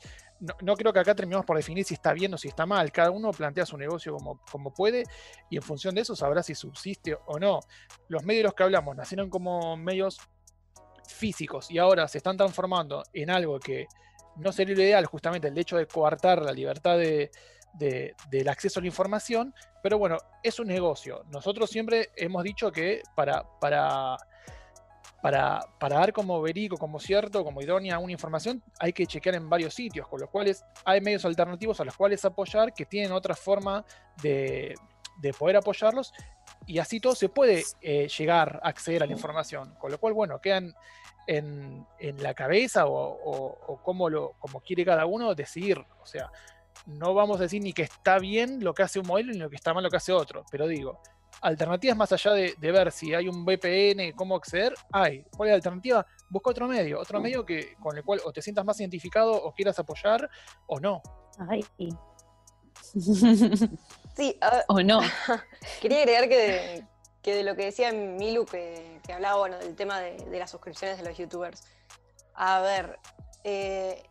no, 0.63 0.77
creo 0.77 0.93
que 0.93 0.99
acá 1.01 1.15
terminemos 1.15 1.47
por 1.47 1.57
definir 1.57 1.85
si 1.85 1.95
está 1.95 2.13
bien 2.13 2.33
o 2.35 2.39
si 2.39 2.49
está 2.49 2.67
mal. 2.67 2.93
Cada 2.93 3.11
uno 3.11 3.31
plantea 3.33 3.65
su 3.67 3.77
negocio 3.77 4.15
como, 4.15 4.41
como 4.51 4.73
puede 4.73 5.05
y 5.51 5.57
en 5.57 5.63
función 5.63 5.95
de 5.95 6.03
eso 6.03 6.15
sabrá 6.15 6.43
si 6.43 6.55
subsiste 6.55 7.17
o 7.27 7.39
no. 7.39 7.61
Los 8.09 8.25
medios 8.25 8.41
de 8.41 8.45
los 8.45 8.55
que 8.55 8.63
hablamos 8.65 8.95
nacieron 8.97 9.31
como 9.31 9.77
medios 9.77 10.19
físicos 11.07 11.71
y 11.71 11.79
ahora 11.79 12.09
se 12.09 12.19
están 12.19 12.37
transformando 12.37 13.03
en 13.13 13.31
algo 13.31 13.59
que 13.61 13.87
no 14.37 14.53
sería 14.53 14.75
lo 14.75 14.83
ideal, 14.83 15.07
justamente 15.07 15.49
el 15.49 15.57
hecho 15.57 15.77
de 15.77 15.87
coartar 15.87 16.43
la 16.43 16.53
libertad 16.53 16.99
de- 16.99 17.31
de- 17.75 18.15
del 18.31 18.49
acceso 18.49 18.81
a 18.81 18.83
la 18.83 18.89
información, 18.89 19.55
pero 19.83 19.99
bueno, 19.99 20.19
es 20.43 20.59
un 20.59 20.67
negocio. 20.67 21.23
Nosotros 21.31 21.71
siempre 21.71 22.11
hemos 22.17 22.43
dicho 22.43 22.71
que 22.73 23.03
para, 23.15 23.45
para, 23.61 24.17
para, 25.27 25.89
dar 25.97 26.13
como 26.13 26.41
verico, 26.41 26.77
como 26.77 27.01
cierto, 27.01 27.43
como 27.43 27.61
idónea 27.61 27.99
una 27.99 28.13
información, 28.13 28.63
hay 28.79 28.93
que 28.93 29.07
chequear 29.07 29.35
en 29.35 29.51
varios 29.51 29.75
sitios, 29.75 30.07
con 30.07 30.21
los 30.21 30.31
cuales 30.31 30.65
hay 30.85 31.01
medios 31.01 31.25
alternativos 31.25 31.81
a 31.81 31.85
los 31.85 31.97
cuales 31.97 32.25
apoyar 32.25 32.73
que 32.73 32.87
tienen 32.87 33.11
otra 33.11 33.35
forma 33.35 33.85
de, 34.23 34.73
de 35.19 35.33
poder 35.33 35.57
apoyarlos 35.57 36.13
y 36.65 36.79
así 36.79 37.01
todo 37.01 37.17
se 37.17 37.29
puede 37.29 37.65
eh, 37.81 38.07
llegar 38.07 38.61
a 38.63 38.69
acceder 38.69 39.03
a 39.03 39.07
la 39.07 39.13
información, 39.15 39.75
con 39.81 39.91
lo 39.91 39.99
cual, 39.99 40.13
bueno, 40.13 40.41
quedan 40.41 40.73
en, 41.27 41.85
la 42.19 42.33
cabeza 42.33 42.87
o, 42.87 42.93
o- 42.95 43.59
o 43.67 43.83
cómo, 43.83 44.09
lo, 44.09 44.35
como 44.39 44.61
quiere 44.61 44.85
cada 44.85 45.07
uno 45.07 45.35
decidir. 45.35 45.79
O 46.01 46.07
sea, 46.07 46.31
no 46.87 47.15
vamos 47.15 47.41
a 47.41 47.45
decir 47.45 47.61
ni 47.63 47.73
que 47.73 47.83
está 47.83 48.21
bien 48.21 48.63
lo 48.63 48.75
que 48.75 48.85
hace 48.85 49.01
un 49.01 49.09
modelo 49.09 49.33
ni 49.33 49.39
lo 49.39 49.51
que 49.51 49.57
está 49.57 49.75
mal 49.75 49.83
lo 49.83 49.91
que 49.91 49.97
hace 49.97 50.13
otro, 50.13 50.45
pero 50.53 50.69
digo, 50.69 51.01
alternativas 51.41 51.97
más 51.97 52.13
allá 52.13 52.33
de, 52.33 52.55
de 52.59 52.73
ver 52.73 52.93
si 52.93 53.15
hay 53.15 53.29
un 53.29 53.45
VPN, 53.45 54.13
cómo 54.15 54.37
acceder, 54.37 54.75
hay. 54.93 55.25
¿Cuál 55.37 55.49
es 55.49 55.53
la 55.53 55.57
alternativa? 55.57 56.07
Busca 56.29 56.51
otro 56.51 56.69
medio, 56.69 57.01
otro 57.01 57.21
medio 57.21 57.45
que, 57.45 57.75
con 57.81 57.97
el 57.97 58.05
cual 58.05 58.21
o 58.25 58.33
te 58.33 58.43
sientas 58.43 58.65
más 58.65 58.81
identificado 58.81 59.33
o 59.33 59.53
quieras 59.53 59.79
apoyar 59.79 60.29
o 60.67 60.81
no. 60.81 61.03
Ay. 61.49 61.65
Sí, 64.17 64.39
a 64.41 64.65
o 64.69 64.83
no. 64.83 65.01
Quería 65.83 65.99
agregar 65.99 66.27
que 66.27 66.37
de, 66.39 66.87
que 67.21 67.35
de 67.35 67.43
lo 67.43 67.55
que 67.55 67.67
decía 67.67 67.93
Milu, 67.93 68.47
que, 68.47 68.99
que 69.07 69.13
hablaba 69.13 69.37
bueno, 69.37 69.59
del 69.59 69.77
tema 69.77 70.01
de, 70.01 70.17
de 70.17 70.39
las 70.39 70.51
suscripciones 70.51 70.97
de 70.97 71.05
los 71.05 71.19
youtubers. 71.19 71.65
A 72.35 72.61
ver, 72.61 72.99
eh, 73.45 74.03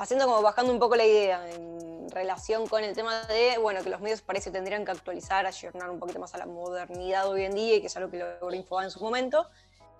haciendo 0.00 0.26
como 0.26 0.40
bajando 0.40 0.72
un 0.72 0.78
poco 0.78 0.96
la 0.96 1.04
idea 1.04 1.46
en 1.50 2.10
relación 2.10 2.66
con 2.66 2.82
el 2.82 2.94
tema 2.94 3.22
de, 3.24 3.58
bueno, 3.58 3.82
que 3.82 3.90
los 3.90 4.00
medios 4.00 4.22
parece 4.22 4.50
tendrían 4.50 4.84
que 4.84 4.92
actualizar, 4.92 5.46
ayornar 5.46 5.90
un 5.90 6.00
poquito 6.00 6.18
más 6.18 6.34
a 6.34 6.38
la 6.38 6.46
modernidad 6.46 7.28
hoy 7.28 7.44
en 7.44 7.54
día 7.54 7.76
y 7.76 7.80
que 7.82 7.88
es 7.88 7.96
algo 7.98 8.10
que 8.10 8.18
logró 8.18 8.54
Infobae 8.54 8.84
en 8.84 8.90
su 8.90 9.00
momento. 9.00 9.48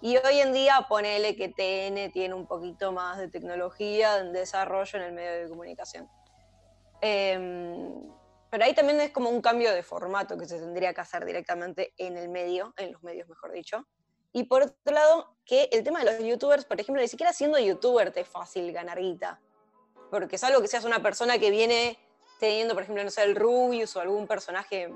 Y 0.01 0.17
hoy 0.17 0.41
en 0.41 0.55
día 0.55 0.87
ponele 0.89 1.37
que 1.37 1.49
TN 1.49 2.11
tiene 2.13 2.33
un 2.33 2.47
poquito 2.47 2.93
más 2.93 3.19
de 3.19 3.29
tecnología 3.29 4.19
en 4.19 4.33
desarrollo 4.33 4.99
en 4.99 5.05
el 5.05 5.13
medio 5.13 5.43
de 5.43 5.49
comunicación. 5.51 6.09
Em, 7.03 8.11
pero 8.49 8.65
ahí 8.65 8.75
también 8.75 8.99
es 9.01 9.11
como 9.11 9.29
un 9.29 9.43
cambio 9.43 9.73
de 9.75 9.83
formato 9.83 10.39
que 10.39 10.47
se 10.47 10.59
tendría 10.59 10.95
que 10.95 11.03
hacer 11.03 11.27
directamente 11.27 11.93
en 11.99 12.17
el 12.17 12.31
medio, 12.31 12.73
en 12.79 12.93
los 12.93 13.03
medios 13.03 13.29
mejor 13.29 13.53
dicho. 13.53 13.87
Y 14.33 14.45
por 14.45 14.63
otro 14.63 14.95
lado, 14.95 15.37
que 15.45 15.69
el 15.73 15.85
tema 15.85 16.03
de 16.03 16.07
los 16.07 16.25
youtubers, 16.25 16.65
por 16.65 16.81
ejemplo, 16.81 17.03
ni 17.03 17.09
siquiera 17.09 17.35
siendo 17.35 17.59
youtuber 17.59 18.11
te 18.13 18.21
es 18.21 18.29
fácil 18.29 18.73
ganar 18.73 18.99
guita. 18.99 19.39
Porque 20.11 20.37
es 20.37 20.45
algo 20.45 20.61
que 20.61 20.69
seas 20.69 20.85
una 20.85 21.03
persona 21.03 21.39
que 21.39 21.51
viene 21.51 21.99
teniendo, 22.39 22.75
por 22.75 22.83
ejemplo, 22.83 23.05
no 23.05 23.11
sé, 23.11 23.23
el 23.23 23.37
Rubius 23.37 23.95
o 23.97 24.01
algún 24.01 24.27
personaje 24.27 24.93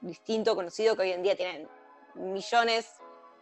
distinto, 0.00 0.54
conocido, 0.54 0.96
que 0.96 1.02
hoy 1.02 1.12
en 1.12 1.22
día 1.22 1.36
tienen 1.36 1.68
millones 2.14 2.90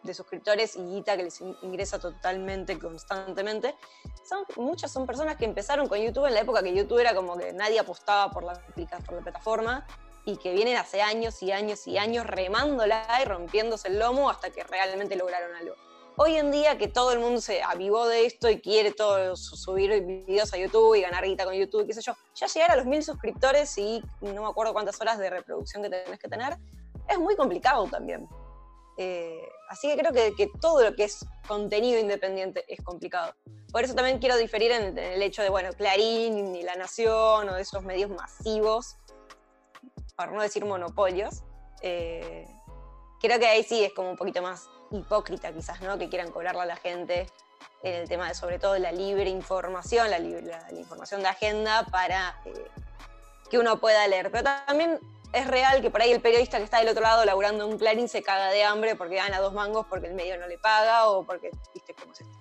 de 0.02 0.14
suscriptores 0.14 0.76
y 0.76 0.84
guita 0.84 1.16
que 1.16 1.24
les 1.24 1.40
in- 1.40 1.56
ingresa 1.62 1.98
totalmente, 1.98 2.78
constantemente. 2.78 3.74
Son, 4.28 4.44
muchas 4.56 4.92
son 4.92 5.06
personas 5.06 5.36
que 5.36 5.44
empezaron 5.44 5.88
con 5.88 5.98
YouTube 5.98 6.26
en 6.26 6.34
la 6.34 6.40
época 6.40 6.62
que 6.62 6.72
YouTube 6.74 6.98
era 6.98 7.14
como 7.14 7.36
que 7.36 7.52
nadie 7.52 7.80
apostaba 7.80 8.30
por 8.30 8.44
la, 8.44 8.52
por 9.06 9.14
la 9.16 9.22
plataforma 9.22 9.86
y 10.24 10.36
que 10.36 10.52
vienen 10.52 10.76
hace 10.76 11.00
años 11.02 11.42
y 11.42 11.50
años 11.52 11.86
y 11.86 11.96
años 11.98 12.26
remándola 12.26 13.06
y 13.22 13.24
rompiéndose 13.24 13.88
el 13.88 13.98
lomo 13.98 14.30
hasta 14.30 14.50
que 14.50 14.62
realmente 14.62 15.16
lograron 15.16 15.54
algo. 15.56 15.74
Hoy 16.20 16.36
en 16.36 16.50
día 16.50 16.76
que 16.78 16.88
todo 16.88 17.12
el 17.12 17.20
mundo 17.20 17.40
se 17.40 17.62
avivó 17.62 18.08
de 18.08 18.26
esto 18.26 18.50
y 18.50 18.60
quiere 18.60 18.90
todo 18.90 19.36
su- 19.36 19.56
subir 19.56 20.04
videos 20.04 20.52
a 20.52 20.56
YouTube 20.58 20.96
y 20.96 21.02
ganar 21.02 21.24
guita 21.24 21.44
con 21.44 21.54
YouTube, 21.54 21.86
qué 21.86 21.92
sé 21.94 22.02
yo, 22.02 22.12
ya 22.34 22.48
llegar 22.48 22.72
a 22.72 22.76
los 22.76 22.86
mil 22.86 23.04
suscriptores 23.04 23.78
y 23.78 24.02
no 24.20 24.42
me 24.42 24.48
acuerdo 24.48 24.72
cuántas 24.72 25.00
horas 25.00 25.16
de 25.18 25.30
reproducción 25.30 25.80
que 25.80 25.90
tenés 25.90 26.18
que 26.18 26.28
tener, 26.28 26.56
es 27.08 27.18
muy 27.20 27.36
complicado 27.36 27.86
también. 27.86 28.26
Eh, 28.96 29.40
así 29.68 29.86
que 29.86 29.96
creo 29.96 30.12
que, 30.12 30.34
que 30.34 30.48
todo 30.60 30.82
lo 30.82 30.92
que 30.96 31.04
es 31.04 31.24
contenido 31.46 32.00
independiente 32.00 32.64
es 32.66 32.82
complicado. 32.82 33.32
Por 33.70 33.84
eso 33.84 33.94
también 33.94 34.18
quiero 34.18 34.36
diferir 34.36 34.72
en, 34.72 34.98
en 34.98 35.12
el 35.12 35.22
hecho 35.22 35.42
de, 35.42 35.50
bueno, 35.50 35.72
Clarín 35.74 36.56
y 36.56 36.62
La 36.64 36.74
Nación 36.74 37.48
o 37.48 37.54
de 37.54 37.62
esos 37.62 37.84
medios 37.84 38.10
masivos, 38.10 38.96
para 40.16 40.32
no 40.32 40.42
decir 40.42 40.64
monopolios. 40.64 41.44
eh, 41.80 42.44
creo 43.20 43.38
que 43.38 43.46
ahí 43.46 43.62
sí 43.62 43.84
es 43.84 43.92
como 43.94 44.10
un 44.10 44.16
poquito 44.16 44.42
más 44.42 44.68
hipócrita 44.90 45.52
quizás, 45.52 45.80
¿no? 45.80 45.98
Que 45.98 46.08
quieran 46.08 46.30
cobrarle 46.30 46.62
a 46.62 46.66
la 46.66 46.76
gente 46.76 47.28
en 47.82 47.94
el 47.94 48.08
tema 48.08 48.28
de 48.28 48.34
sobre 48.34 48.58
todo 48.58 48.76
la 48.78 48.90
libre 48.92 49.28
información, 49.30 50.10
la, 50.10 50.18
libre- 50.18 50.42
la- 50.42 50.66
la 50.70 50.78
información 50.78 51.22
de 51.22 51.28
agenda 51.28 51.84
para 51.90 52.36
eh, 52.44 52.52
que 53.50 53.58
uno 53.58 53.78
pueda 53.78 54.06
leer. 54.08 54.30
Pero 54.30 54.44
también 54.66 54.98
es 55.32 55.46
real 55.46 55.80
que 55.82 55.90
por 55.90 56.00
ahí 56.02 56.10
el 56.10 56.20
periodista 56.20 56.58
que 56.58 56.64
está 56.64 56.78
del 56.78 56.88
otro 56.88 57.02
lado 57.02 57.24
laburando 57.24 57.66
un 57.66 57.78
clarín 57.78 58.08
se 58.08 58.22
caga 58.22 58.48
de 58.48 58.64
hambre 58.64 58.96
porque 58.96 59.16
gana 59.16 59.38
dos 59.40 59.52
mangos 59.52 59.86
porque 59.88 60.06
el 60.08 60.14
medio 60.14 60.38
no 60.38 60.46
le 60.48 60.58
paga 60.58 61.08
o 61.08 61.24
porque, 61.24 61.50
viste 61.74 61.94
cómo 61.94 62.12
es 62.12 62.20
esto. 62.22 62.32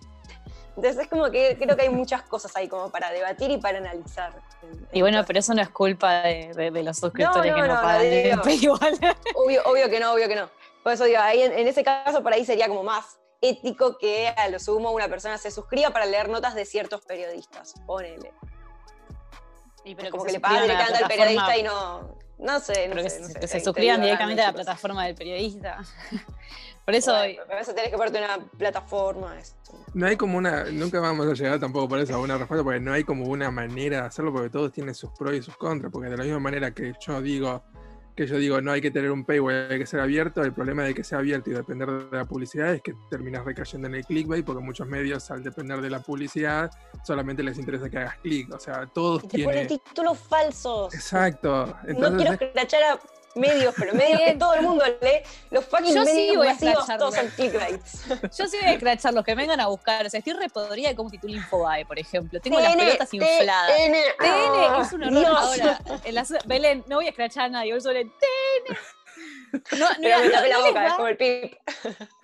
Entonces 0.75 1.01
es 1.03 1.07
como 1.07 1.29
que 1.31 1.57
creo 1.59 1.75
que 1.75 1.81
hay 1.83 1.89
muchas 1.89 2.21
cosas 2.21 2.55
ahí 2.55 2.67
como 2.67 2.91
para 2.91 3.09
debatir 3.11 3.49
y 3.49 3.57
para 3.57 3.79
analizar. 3.79 4.31
Y 4.91 4.99
en 4.99 5.01
bueno, 5.03 5.23
pero 5.25 5.39
eso 5.39 5.53
no 5.55 5.61
es 5.61 5.69
culpa 5.69 6.21
de, 6.21 6.53
de- 6.53 6.71
de 6.71 6.83
los 6.83 6.97
suscriptores 6.97 7.51
no, 7.51 7.55
que 7.55 7.67
no, 7.67 7.75
no, 7.75 7.81
pagan 7.81 8.01
digo- 8.03 8.41
paywall. 8.43 9.15
Obvio, 9.35 9.61
obvio 9.65 9.89
que 9.89 9.99
no, 9.99 10.13
obvio 10.13 10.27
que 10.27 10.35
no. 10.35 10.49
Por 10.87 10.93
eso 10.93 11.03
digo, 11.03 11.19
ahí 11.19 11.41
en, 11.41 11.51
en 11.51 11.67
ese 11.67 11.83
caso 11.83 12.23
por 12.23 12.31
ahí 12.31 12.45
sería 12.45 12.69
como 12.69 12.81
más 12.81 13.19
ético 13.41 13.97
que 13.97 14.29
a 14.29 14.47
lo 14.47 14.57
sumo 14.57 14.91
una 14.91 15.09
persona 15.09 15.37
se 15.37 15.51
suscriba 15.51 15.89
para 15.89 16.05
leer 16.05 16.29
notas 16.29 16.55
de 16.55 16.63
ciertos 16.63 17.03
periodistas. 17.03 17.73
Ponele. 17.85 18.31
Y 19.83 19.95
pero 19.95 20.11
como 20.11 20.23
que 20.23 20.31
le 20.31 20.39
pagan 20.39 20.61
directamente 20.61 21.03
al 21.03 21.09
periodista 21.09 21.57
y 21.57 21.63
no. 21.63 22.17
No 22.37 22.61
sé, 22.61 22.87
no 22.87 22.93
pero 22.93 23.03
que 23.03 23.09
sé. 23.09 23.21
se, 23.21 23.47
sé, 23.49 23.59
suscriban 23.59 23.99
directamente 23.99 24.41
a 24.41 24.47
la 24.47 24.53
plataforma 24.53 25.05
del 25.05 25.15
periodista. 25.15 25.83
Por 26.85 26.95
eso, 26.95 27.11
Bueno, 27.11 27.41
para 27.45 27.59
eso 27.59 27.73
tenés 27.73 27.91
que 27.91 27.97
ponerte 27.97 28.19
una 28.19 28.37
plataforma. 28.57 29.37
Esto. 29.37 29.73
No 29.93 30.07
hay 30.07 30.15
como 30.15 30.37
una, 30.37 30.63
nunca 30.71 31.01
vamos 31.01 31.27
a 31.27 31.33
llegar 31.33 31.59
tampoco 31.59 31.89
por 31.89 31.99
eso 31.99 32.15
a 32.15 32.19
una 32.19 32.37
respuesta, 32.37 32.63
porque 32.63 32.79
no 32.79 32.93
hay 32.93 33.03
como 33.03 33.25
una 33.25 33.51
manera 33.51 34.03
de 34.03 34.07
hacerlo, 34.07 34.31
porque 34.31 34.49
todos 34.49 34.71
tienen 34.71 34.95
sus 34.95 35.11
pros 35.11 35.33
y 35.33 35.41
sus 35.41 35.57
contras, 35.57 35.91
porque 35.91 36.07
de 36.09 36.15
la 36.15 36.23
misma 36.23 36.39
manera 36.39 36.71
que 36.73 36.93
yo 37.05 37.21
digo, 37.21 37.61
que 38.17 38.25
yo 38.25 38.37
digo, 38.37 38.59
no 38.61 38.71
hay 38.71 38.81
que 38.81 38.89
tener 38.89 39.11
un 39.11 39.23
paywall, 39.23 39.67
hay 39.69 39.77
que 39.77 39.85
ser 39.85 39.99
abierto, 39.99 40.41
el 40.41 40.51
problema 40.51 40.83
de 40.83 40.95
que 40.95 41.03
sea 41.03 41.19
abierto 41.19 41.51
y 41.51 41.53
depender 41.53 41.87
de 41.87 42.17
la 42.17 42.25
publicidad 42.25 42.73
es 42.73 42.81
que 42.81 42.95
terminas 43.11 43.45
recayendo 43.45 43.87
en 43.87 43.93
el 43.93 44.05
clickbait, 44.05 44.43
porque 44.43 44.63
muchos 44.63 44.87
medios 44.87 45.29
al 45.29 45.43
depender 45.43 45.79
de 45.81 45.91
la 45.91 45.99
publicidad 45.99 46.71
solamente 47.05 47.43
les 47.43 47.59
interesa 47.59 47.89
que 47.91 47.99
hagas 47.99 48.17
clic, 48.17 48.51
o 48.51 48.59
sea, 48.59 48.87
todos 48.87 49.23
Y 49.25 49.27
te 49.27 49.43
ponen 49.43 49.67
tienen... 49.67 49.83
títulos 49.85 50.17
falsos. 50.17 50.95
Exacto, 50.95 51.67
no 51.99 52.17
quiero 52.17 52.33
es- 52.33 52.41
escrachar 52.41 52.83
a 52.83 52.99
medios, 53.37 53.73
pero 53.77 53.93
medios 53.93 54.19
que 54.21 54.35
todo 54.35 54.53
el 54.53 54.61
mundo 54.61 54.83
lee. 55.01 55.21
Los 55.51 55.65
fucking 55.65 55.95
Yo 55.95 56.05
sí 56.05 56.13
medios 56.13 56.37
voy 56.37 56.47
a 56.47 56.53
masivos, 56.53 56.85
todos 56.85 57.15
son 57.15 57.27
clickbaits. 57.29 58.07
yo 58.37 58.47
sí 58.47 58.57
voy 58.61 58.69
a 58.69 58.73
escrachar 58.73 59.13
los 59.13 59.23
que 59.23 59.35
vengan 59.35 59.59
a 59.59 59.67
buscar. 59.67 60.05
O 60.05 60.09
sea, 60.09 60.17
estoy 60.19 60.33
repodrida 60.33 60.89
de 60.89 60.95
cómo 60.95 61.09
titula 61.09 61.35
Infobae, 61.35 61.85
por 61.85 61.99
ejemplo. 61.99 62.39
Tengo 62.39 62.59
las 62.59 62.75
pelotas 62.75 63.13
infladas. 63.13 63.71
TN, 63.75 63.93
TN 64.19 64.81
es 64.81 64.93
un 64.93 65.03
horror. 65.03 65.37
Ahora, 65.37 65.79
Belén, 66.45 66.83
no 66.87 66.97
voy 66.97 67.05
a 67.05 67.09
escrachar 67.09 67.45
a 67.45 67.49
nadie, 67.49 67.71
voy 67.71 67.81
sobre 67.81 68.05
TN. 68.05 68.77
No, 69.77 69.87
tapé 70.31 70.49
la 70.49 70.57
boca, 70.59 70.71
va- 70.73 70.87
es 70.87 70.93
como 70.93 71.07
el 71.07 71.17
pip. 71.17 71.53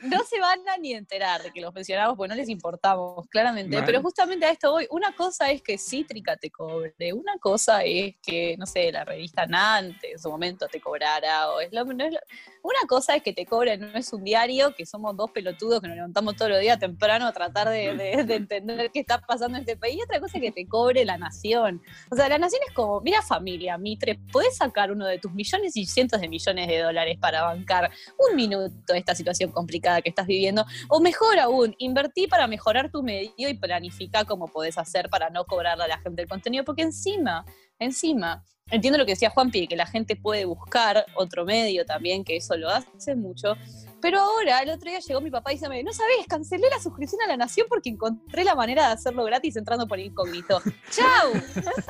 no 0.02 0.24
se 0.24 0.40
van 0.40 0.60
a 0.68 0.78
ni 0.78 0.94
enterar 0.94 1.42
de 1.44 1.52
que 1.52 1.62
los 1.62 1.74
mencionamos 1.74 2.18
porque 2.18 2.30
no 2.30 2.36
les 2.36 2.50
importamos, 2.50 3.26
claramente. 3.30 3.82
Pero 3.86 4.02
justamente 4.02 4.46
a 4.46 4.50
esto 4.52 4.72
voy. 4.72 4.88
Una 4.90 5.16
cosa 5.16 5.50
es 5.52 5.62
que 5.62 5.78
Cítrica 5.78 6.36
te 6.38 6.50
cobre, 6.52 7.14
una 7.14 7.38
cosa 7.40 7.84
es 7.84 8.16
que, 8.22 8.56
no 8.58 8.66
sé, 8.66 8.92
la 8.92 9.06
revista 9.06 9.46
Nante 9.46 10.12
en 10.12 10.20
su 10.20 10.30
momento 10.30 10.68
te 10.68 10.82
cobrara. 10.82 11.50
O 11.52 11.60
es 11.62 11.72
lo- 11.72 11.86
no 11.86 12.04
es 12.06 12.14
lo- 12.14 12.20
una 12.64 12.80
cosa 12.88 13.16
es 13.16 13.24
que 13.24 13.34
te 13.34 13.46
cobren, 13.46 13.80
no 13.92 13.98
es 13.98 14.12
un 14.14 14.24
diario, 14.24 14.74
que 14.76 14.86
somos 14.86 15.16
dos 15.18 15.32
pelotudos 15.32 15.82
que 15.82 15.88
nos 15.88 15.96
levantamos 15.96 16.36
todos 16.36 16.52
los 16.52 16.60
días 16.62 16.80
temprano 16.80 17.28
a 17.28 17.32
tratar 17.34 17.70
de, 17.70 17.96
de- 17.96 18.24
de 18.24 18.36
entender 18.36 18.92
qué 18.92 19.00
está 19.02 19.20
pasando 19.22 19.58
en 19.58 19.62
este 19.64 19.78
país. 19.78 19.98
Y 19.98 20.02
otra 20.02 20.20
cosa 20.20 20.38
es 20.38 20.42
que 20.44 20.52
te 20.52 20.68
cobre 20.68 21.06
la 21.06 21.18
nación. 21.18 21.82
O 22.12 22.16
sea, 22.16 22.28
la 22.30 22.38
nación 22.38 22.62
es 22.68 22.74
como, 22.74 23.02
mira 23.02 23.22
familia, 23.22 23.78
Mitre, 23.78 24.20
puedes 24.32 24.58
sacar 24.58 24.92
uno 24.92 25.06
de 25.06 25.20
tus 25.20 25.32
millones 25.34 25.76
y 25.78 25.86
cientos 25.86 26.20
de 26.22 26.28
millones 26.28 26.68
de 26.68 26.80
dólares 26.80 27.13
para 27.18 27.44
bancar 27.44 27.92
un 28.30 28.36
minuto 28.36 28.94
esta 28.94 29.16
situación 29.16 29.52
complicada 29.52 30.02
que 30.02 30.10
estás 30.10 30.28
viviendo. 30.28 30.66
O 30.90 31.00
mejor 31.00 31.40
aún, 31.40 31.76
invertí 31.78 32.28
para 32.28 32.48
mejorar 32.48 32.92
tu 32.92 33.04
medio 33.04 33.50
y 33.50 33.54
planifica 33.54 34.26
cómo 34.26 34.48
podés 34.48 34.78
hacer 34.78 35.10
para 35.10 35.30
no 35.30 35.46
cobrarle 35.46 35.84
a 35.84 35.88
la 35.88 36.00
gente 36.00 36.22
el 36.22 36.28
contenido, 36.28 36.64
porque 36.64 36.84
encima, 36.84 37.46
encima, 37.80 38.44
entiendo 38.72 38.98
lo 38.98 39.06
que 39.06 39.14
decía 39.14 39.30
Juanpi, 39.30 39.68
que 39.68 39.76
la 39.76 39.86
gente 39.86 40.16
puede 40.16 40.46
buscar 40.46 41.06
otro 41.16 41.46
medio 41.46 41.86
también, 41.86 42.24
que 42.24 42.38
eso 42.38 42.56
lo 42.58 42.70
hace 42.70 43.16
mucho, 43.16 43.56
pero 44.04 44.20
ahora, 44.20 44.60
el 44.60 44.70
otro 44.70 44.90
día 44.90 45.00
llegó 45.00 45.22
mi 45.22 45.32
papá 45.32 45.54
y 45.54 45.56
dice, 45.56 45.82
no 45.82 45.94
sabes, 45.94 46.28
cancelé 46.28 46.68
la 46.70 46.78
suscripción 46.78 47.22
a 47.22 47.28
La 47.28 47.38
Nación 47.38 47.68
porque 47.70 47.90
encontré 47.90 48.44
la 48.44 48.54
manera 48.54 48.88
de 48.88 48.94
hacerlo 48.96 49.24
gratis 49.24 49.56
entrando 49.56 49.88
por 49.88 49.98
incógnito. 49.98 50.62
¡Chau! 50.92 51.32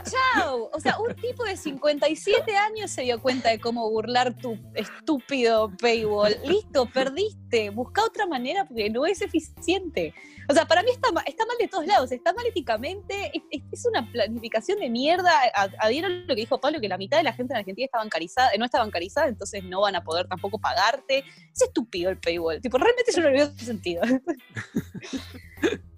¡Chau! 0.04 0.70
O 0.72 0.80
sea, 0.80 1.00
un 1.00 1.16
tipo 1.16 1.44
de 1.44 1.58
57 1.58 2.56
años 2.56 2.92
se 2.92 3.02
dio 3.02 3.20
cuenta 3.20 3.50
de 3.50 3.60
cómo 3.60 3.90
burlar 3.90 4.38
tu 4.38 4.60
estúpido 4.76 5.72
paywall. 5.82 6.38
Listo, 6.46 6.86
perdiste. 6.86 7.72
Busca 7.72 8.04
otra 8.04 8.28
manera 8.28 8.64
porque 8.66 8.92
no 8.92 9.08
es 9.08 9.20
eficiente. 9.24 10.14
O 10.50 10.54
sea, 10.54 10.66
para 10.66 10.84
mí 10.84 10.92
está, 10.92 11.12
mal, 11.12 11.24
está 11.26 11.46
mal 11.46 11.56
de 11.58 11.68
todos 11.68 11.86
lados, 11.86 12.12
está 12.12 12.34
mal 12.34 12.46
éticamente, 12.46 13.32
es, 13.50 13.86
una 13.86 14.10
planificación 14.12 14.80
de 14.80 14.90
mierda. 14.90 15.32
Adhiero 15.80 16.10
lo 16.10 16.28
que 16.28 16.42
dijo 16.42 16.60
Pablo, 16.60 16.82
que 16.82 16.90
la 16.90 16.98
mitad 16.98 17.18
de 17.18 17.24
la 17.24 17.34
gente 17.34 17.54
en 17.54 17.60
Argentina 17.60 17.86
está 17.86 18.00
bancarizada, 18.00 18.52
no 18.60 18.66
está 18.66 18.80
bancarizada, 18.80 19.28
entonces 19.28 19.64
no 19.64 19.82
van 19.82 19.96
a 19.96 20.04
poder 20.04 20.28
tampoco 20.28 20.60
pagarte. 20.60 21.20
Es 21.20 21.62
estúpido 21.62 22.03
el 22.10 22.18
paywall. 22.18 22.62
Tipo, 22.62 22.78
realmente 22.78 23.12
yo 23.16 23.22
no 23.22 23.30
le 23.30 23.36
veo 23.36 23.52
sentido. 23.58 24.02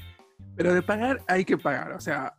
Pero 0.55 0.73
de 0.73 0.81
pagar 0.81 1.21
hay 1.27 1.43
que 1.43 1.57
pagar, 1.57 1.91
o 1.91 1.99
sea, 1.99 2.33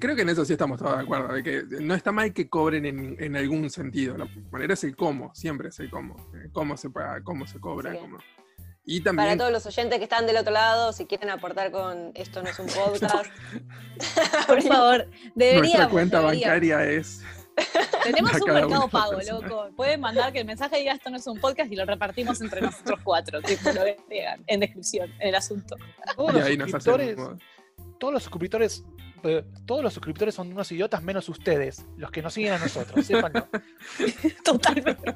creo 0.00 0.16
que 0.16 0.22
en 0.22 0.28
eso 0.28 0.44
sí 0.44 0.54
estamos 0.54 0.76
todos 0.76 0.96
de 0.96 1.04
acuerdo, 1.04 1.34
de 1.34 1.42
que 1.44 1.62
no 1.80 1.94
está 1.94 2.10
mal 2.10 2.32
que 2.32 2.48
cobren 2.48 2.84
en, 2.84 3.36
algún 3.36 3.70
sentido, 3.70 4.18
la 4.18 4.26
manera 4.50 4.74
es 4.74 4.82
el 4.82 4.96
cómo, 4.96 5.32
siempre 5.36 5.68
es 5.68 5.78
el 5.78 5.88
cómo, 5.88 6.16
cómo 6.52 6.76
se 6.76 6.90
paga, 6.90 7.22
cómo 7.22 7.46
se 7.46 7.60
cobra, 7.60 7.96
cómo. 7.96 8.18
Y 8.86 9.00
también... 9.00 9.28
Para 9.28 9.38
todos 9.38 9.52
los 9.52 9.66
oyentes 9.66 9.98
que 9.98 10.04
están 10.04 10.26
del 10.26 10.36
otro 10.36 10.52
lado, 10.52 10.92
si 10.92 11.06
quieren 11.06 11.30
aportar 11.30 11.70
con 11.70 12.10
esto 12.14 12.42
no 12.42 12.50
es 12.50 12.58
un 12.58 12.66
podcast. 12.74 13.30
Por 14.46 14.62
favor, 14.62 15.08
deberíamos. 15.34 15.68
Nuestra 15.68 15.88
cuenta 15.88 16.20
bancaria 16.20 16.84
es. 16.84 17.22
Tenemos 18.02 18.40
un 18.40 18.52
mercado 18.52 18.88
pago, 18.88 19.18
loco. 19.30 19.70
Pueden 19.76 20.00
mandar 20.00 20.32
que 20.32 20.40
el 20.40 20.46
mensaje 20.46 20.78
diga 20.78 20.92
esto 20.92 21.10
no 21.10 21.16
es 21.16 21.26
un 21.26 21.40
podcast 21.40 21.72
y 21.72 21.76
lo 21.76 21.84
repartimos 21.84 22.40
entre 22.40 22.60
nosotros 22.60 23.00
cuatro. 23.02 23.40
Tipo, 23.42 23.72
lo 23.72 23.82
en 24.46 24.60
descripción, 24.60 25.10
en 25.20 25.28
el 25.28 25.34
asunto. 25.34 25.76
Todos 26.16 26.34
los 26.34 26.46
suscriptores, 26.46 27.16
todos 27.98 28.12
los 28.12 28.22
suscriptores 28.22 28.84
eh, 29.24 29.42
todos 29.64 29.82
los 29.82 29.94
suscriptores 29.94 30.34
son 30.34 30.52
unos 30.52 30.70
idiotas 30.70 31.02
menos 31.02 31.30
ustedes, 31.30 31.86
los 31.96 32.10
que 32.10 32.20
nos 32.20 32.34
siguen 32.34 32.52
a 32.52 32.58
nosotros, 32.58 33.06
sépanlo. 33.06 33.48
Totalmente. 34.44 35.14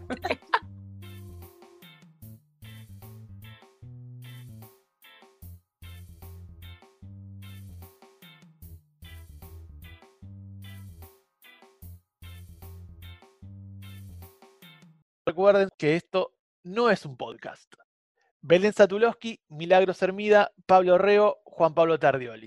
Recuerden 15.38 15.68
que 15.79 15.94
esto 15.94 16.35
no 16.64 16.90
es 16.90 17.07
un 17.07 17.16
podcast. 17.16 17.72
Belén 18.40 18.72
Satulowski, 18.72 19.40
Milagros 19.48 20.03
Hermida, 20.03 20.51
Pablo 20.66 20.98
Reo, 20.98 21.38
Juan 21.44 21.74
Pablo 21.74 21.96
Tardioli. 21.96 22.46